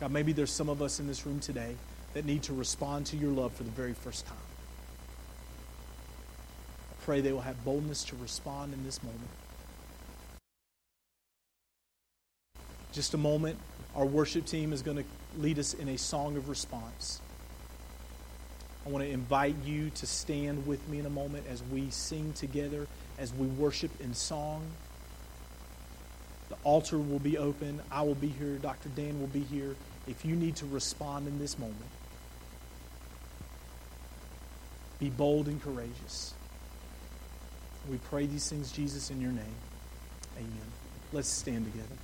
God, 0.00 0.10
maybe 0.10 0.32
there's 0.32 0.50
some 0.50 0.68
of 0.68 0.82
us 0.82 0.98
in 1.00 1.06
this 1.06 1.24
room 1.24 1.40
today 1.40 1.74
that 2.14 2.24
need 2.24 2.42
to 2.44 2.52
respond 2.52 3.06
to 3.06 3.16
your 3.16 3.30
love 3.30 3.52
for 3.52 3.62
the 3.62 3.70
very 3.70 3.92
first 3.92 4.26
time. 4.26 4.36
I 6.90 7.04
pray 7.04 7.20
they 7.20 7.32
will 7.32 7.40
have 7.40 7.64
boldness 7.64 8.04
to 8.04 8.16
respond 8.16 8.72
in 8.72 8.84
this 8.84 9.02
moment. 9.02 9.30
Just 12.92 13.14
a 13.14 13.18
moment, 13.18 13.58
our 13.96 14.06
worship 14.06 14.46
team 14.46 14.72
is 14.72 14.82
going 14.82 14.96
to 14.98 15.04
lead 15.38 15.58
us 15.58 15.74
in 15.74 15.88
a 15.88 15.98
song 15.98 16.36
of 16.36 16.48
response. 16.48 17.20
I 18.86 18.90
want 18.90 19.04
to 19.04 19.10
invite 19.10 19.56
you 19.64 19.90
to 19.90 20.06
stand 20.06 20.66
with 20.66 20.86
me 20.88 20.98
in 20.98 21.06
a 21.06 21.10
moment 21.10 21.46
as 21.50 21.62
we 21.72 21.90
sing 21.90 22.32
together, 22.34 22.86
as 23.18 23.32
we 23.32 23.46
worship 23.46 23.90
in 24.00 24.14
song. 24.14 24.62
The 26.48 26.56
altar 26.64 26.98
will 26.98 27.18
be 27.18 27.38
open. 27.38 27.80
I 27.90 28.02
will 28.02 28.14
be 28.14 28.28
here. 28.28 28.56
Dr. 28.56 28.88
Dan 28.90 29.20
will 29.20 29.28
be 29.28 29.40
here. 29.40 29.76
If 30.06 30.24
you 30.24 30.36
need 30.36 30.56
to 30.56 30.66
respond 30.66 31.26
in 31.26 31.38
this 31.38 31.58
moment, 31.58 31.80
be 34.98 35.10
bold 35.10 35.48
and 35.48 35.62
courageous. 35.62 36.34
We 37.90 37.98
pray 37.98 38.26
these 38.26 38.48
things, 38.48 38.72
Jesus, 38.72 39.10
in 39.10 39.20
your 39.20 39.32
name. 39.32 39.56
Amen. 40.36 40.72
Let's 41.12 41.28
stand 41.28 41.70
together. 41.70 41.96